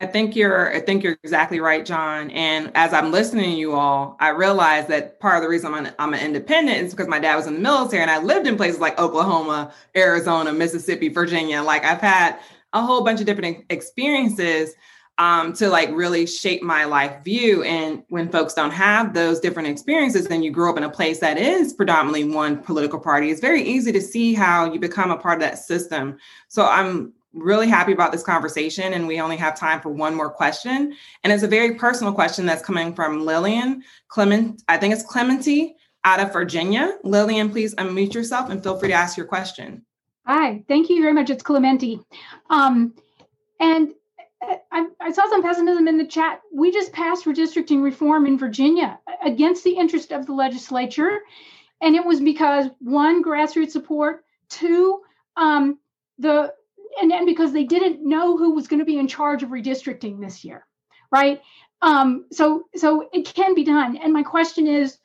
[0.00, 2.30] I think you're I think you're exactly right, John.
[2.32, 5.86] And as I'm listening to you all, I realize that part of the reason I'm
[5.86, 8.48] an, I'm an independent is because my dad was in the military and I lived
[8.48, 11.62] in places like Oklahoma, Arizona, Mississippi, Virginia.
[11.62, 12.40] Like I've had
[12.72, 14.74] a whole bunch of different experiences
[15.18, 17.62] um, to like really shape my life view.
[17.62, 21.20] And when folks don't have those different experiences, then you grow up in a place
[21.20, 23.30] that is predominantly one political party.
[23.30, 26.18] It's very easy to see how you become a part of that system.
[26.48, 30.28] So I'm really happy about this conversation and we only have time for one more
[30.28, 30.94] question
[31.24, 35.72] and it's a very personal question that's coming from lillian clement i think it's clementy
[36.04, 39.82] out of virginia lillian please unmute yourself and feel free to ask your question
[40.26, 42.04] hi thank you very much it's clementy
[42.50, 42.94] um,
[43.60, 43.94] and
[44.70, 46.40] I, I, saw some pessimism in the chat.
[46.52, 51.20] We just passed redistricting reform in Virginia against the interest of the legislature.
[51.80, 55.00] And it was because one, grassroots support, two,
[55.36, 55.78] um,
[56.18, 56.52] the
[57.00, 60.20] and then because they didn't know who was going to be in charge of redistricting
[60.20, 60.66] this year,
[61.10, 61.40] right?
[61.80, 63.96] Um, so so it can be done.
[63.96, 64.98] And my question is,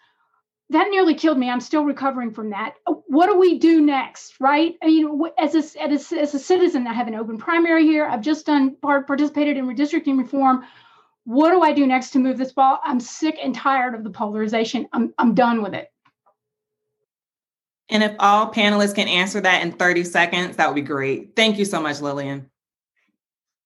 [0.69, 1.49] that nearly killed me.
[1.49, 2.75] I'm still recovering from that.
[3.07, 4.75] What do we do next, right?
[4.83, 8.05] I mean, as a, as a, as a citizen, I have an open primary here.
[8.05, 10.65] I've just done part, participated in redistricting reform.
[11.23, 12.79] What do I do next to move this ball?
[12.83, 14.87] I'm sick and tired of the polarization.
[14.91, 15.89] I'm, I'm done with it.
[17.89, 21.35] And if all panelists can answer that in 30 seconds, that would be great.
[21.37, 22.49] Thank you so much, Lillian.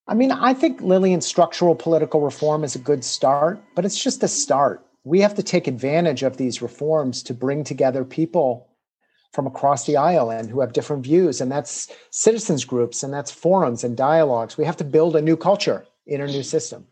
[0.07, 4.21] I mean, I think Lillian's structural political reform is a good start, but it's just
[4.21, 4.85] a start.
[5.03, 8.69] We have to take advantage of these reforms to bring together people
[9.33, 11.41] from across the aisle and who have different views.
[11.41, 14.57] And that's citizens groups and that's forums and dialogues.
[14.57, 16.85] We have to build a new culture in our new system.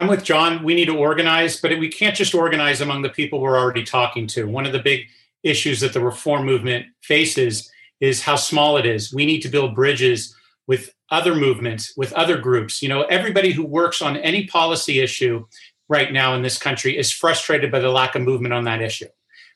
[0.00, 0.64] I'm with John.
[0.64, 4.26] We need to organize, but we can't just organize among the people we're already talking
[4.28, 4.48] to.
[4.48, 5.06] One of the big
[5.44, 9.14] issues that the reform movement faces is how small it is.
[9.14, 10.36] We need to build bridges
[10.66, 12.82] with other movements, with other groups.
[12.82, 15.46] You know, everybody who works on any policy issue
[15.88, 19.08] right now in this country is frustrated by the lack of movement on that issue.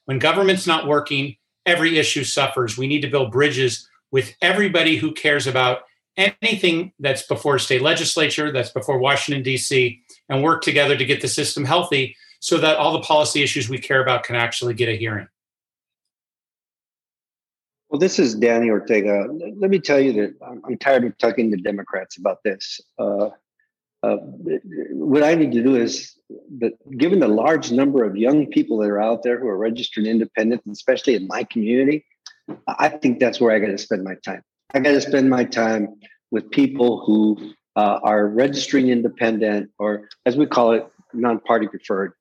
[0.05, 2.79] When government's not working, every issue suffers.
[2.79, 5.81] We need to build bridges with everybody who cares about
[6.17, 11.29] anything that's before state legislature, that's before Washington, D.C., and work together to get the
[11.29, 14.97] system healthy so that all the policy issues we care about can actually get a
[14.97, 15.27] hearing.
[17.89, 19.27] Well, this is Danny Ortega.
[19.31, 22.81] Let me tell you that I'm tired of talking to Democrats about this.
[22.99, 23.31] Uh,
[24.07, 24.17] uh,
[24.93, 26.15] what I need to do is
[26.59, 30.07] that given the large number of young people that are out there who are registered
[30.07, 32.05] independent, especially in my community,
[32.67, 34.43] I think that's where I got to spend my time.
[34.75, 35.97] I got to spend my time
[36.31, 42.13] with people who uh, are registering independent, or as we call it, non-party preferred.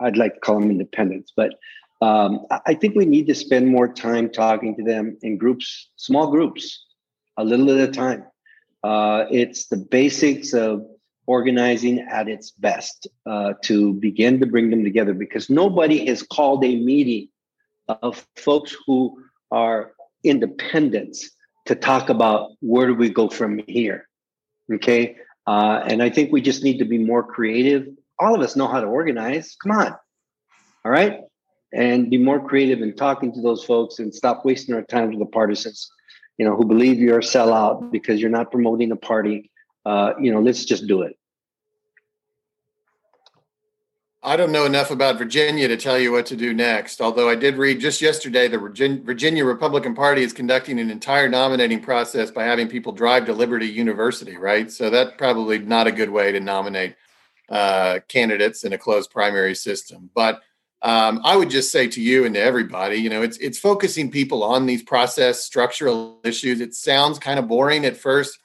[0.00, 1.54] I'd like to call them independents, but
[2.02, 6.30] um, I think we need to spend more time talking to them in groups, small
[6.30, 6.84] groups,
[7.38, 8.24] a little at a time.
[8.84, 10.86] Uh, it's the basics of
[11.26, 16.64] organizing at its best uh, to begin to bring them together because nobody has called
[16.64, 17.28] a meeting
[17.88, 19.92] of folks who are
[20.24, 21.30] independents
[21.66, 24.08] to talk about where do we go from here.
[24.72, 25.16] Okay.
[25.46, 27.88] Uh, and I think we just need to be more creative.
[28.18, 29.56] All of us know how to organize.
[29.62, 29.94] Come on.
[30.84, 31.20] All right
[31.72, 35.18] and be more creative in talking to those folks and stop wasting our time with
[35.18, 35.90] the partisans,
[36.38, 39.50] you know, who believe you're a sellout because you're not promoting a party.
[39.86, 41.16] Uh, you know, let's just do it.
[44.20, 47.00] I don't know enough about Virginia to tell you what to do next.
[47.00, 51.80] Although I did read just yesterday the Virginia Republican Party is conducting an entire nominating
[51.80, 54.68] process by having people drive to Liberty University, right?
[54.72, 56.96] So that's probably not a good way to nominate
[57.48, 60.10] uh, candidates in a closed primary system.
[60.12, 60.42] But
[60.82, 64.10] um, I would just say to you and to everybody, you know, it's it's focusing
[64.10, 66.60] people on these process structural issues.
[66.60, 68.36] It sounds kind of boring at first,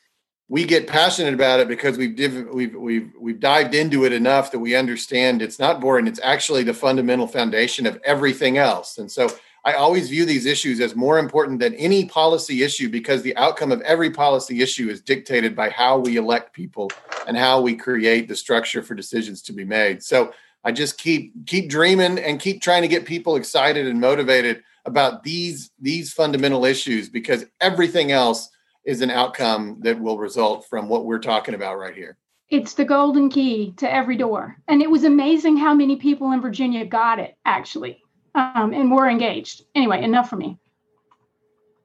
[0.51, 4.51] we get passionate about it because we've div- we've we've we've dived into it enough
[4.51, 6.07] that we understand it's not boring.
[6.07, 8.97] It's actually the fundamental foundation of everything else.
[8.97, 9.29] And so
[9.63, 13.71] I always view these issues as more important than any policy issue because the outcome
[13.71, 16.91] of every policy issue is dictated by how we elect people
[17.27, 20.03] and how we create the structure for decisions to be made.
[20.03, 20.33] So
[20.65, 25.23] I just keep keep dreaming and keep trying to get people excited and motivated about
[25.23, 28.49] these these fundamental issues because everything else
[28.85, 32.17] is an outcome that will result from what we're talking about right here.
[32.49, 34.57] It's the golden key to every door.
[34.67, 38.01] And it was amazing how many people in Virginia got it, actually,
[38.35, 39.63] um, and were engaged.
[39.73, 40.57] Anyway, enough for me.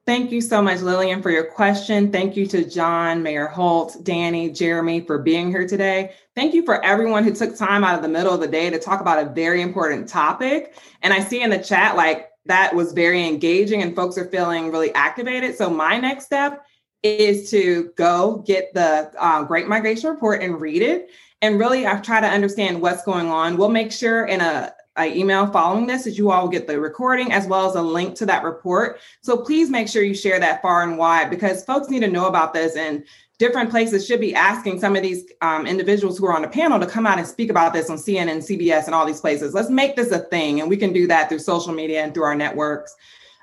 [0.05, 2.13] Thank you so much, Lillian, for your question.
[2.13, 6.13] Thank you to John, Mayor Holt, Danny, Jeremy for being here today.
[6.33, 8.79] Thank you for everyone who took time out of the middle of the day to
[8.79, 10.75] talk about a very important topic.
[11.01, 14.71] And I see in the chat, like, that was very engaging and folks are feeling
[14.71, 15.57] really activated.
[15.57, 16.65] So, my next step
[17.03, 21.09] is to go get the uh, Great Migration Report and read it.
[21.41, 23.57] And really, I try to understand what's going on.
[23.57, 27.31] We'll make sure in a, a email following this that you all get the recording
[27.31, 28.99] as well as a link to that report.
[29.21, 32.25] So please make sure you share that far and wide because folks need to know
[32.25, 33.03] about this and
[33.39, 36.79] different places should be asking some of these um, individuals who are on the panel
[36.79, 39.53] to come out and speak about this on CNN, CBS, and all these places.
[39.53, 40.59] Let's make this a thing.
[40.59, 42.95] And we can do that through social media and through our networks.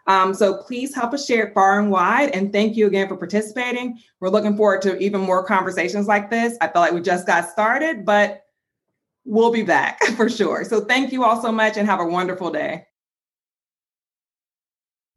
[0.07, 2.31] Um, so please help us share it far and wide.
[2.31, 3.99] And thank you again for participating.
[4.21, 6.57] We're looking forward to even more conversations like this.
[6.61, 8.45] I feel like we just got started, but
[9.25, 10.65] we'll be back for sure.
[10.65, 12.87] So thank you all so much and have a wonderful day.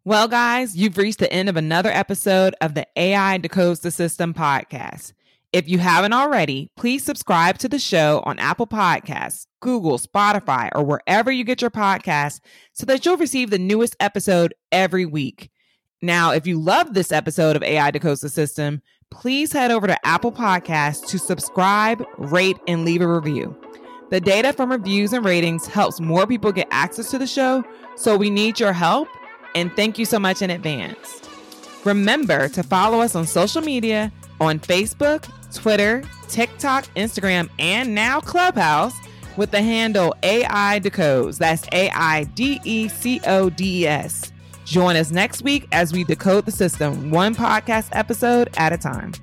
[0.06, 4.34] Well, guys, you've reached the end of another episode of the AI Decodes the System
[4.34, 5.12] podcast.
[5.54, 10.84] If you haven't already, please subscribe to the show on Apple Podcasts, Google, Spotify, or
[10.84, 12.42] wherever you get your podcasts
[12.74, 15.50] so that you'll receive the newest episode every week.
[16.02, 20.34] Now, if you love this episode of AI the System, please head over to Apple
[20.34, 23.56] Podcasts to subscribe, rate, and leave a review.
[24.10, 27.64] The data from reviews and ratings helps more people get access to the show,
[27.96, 29.08] so we need your help,
[29.56, 31.22] and thank you so much in advance.
[31.86, 38.94] Remember to follow us on social media on Facebook, Twitter, TikTok, Instagram, and now Clubhouse
[39.38, 41.38] with the handle AI Decodes.
[41.38, 44.32] That's A I D E C O D E S.
[44.66, 49.14] Join us next week as we decode the system one podcast episode at a time.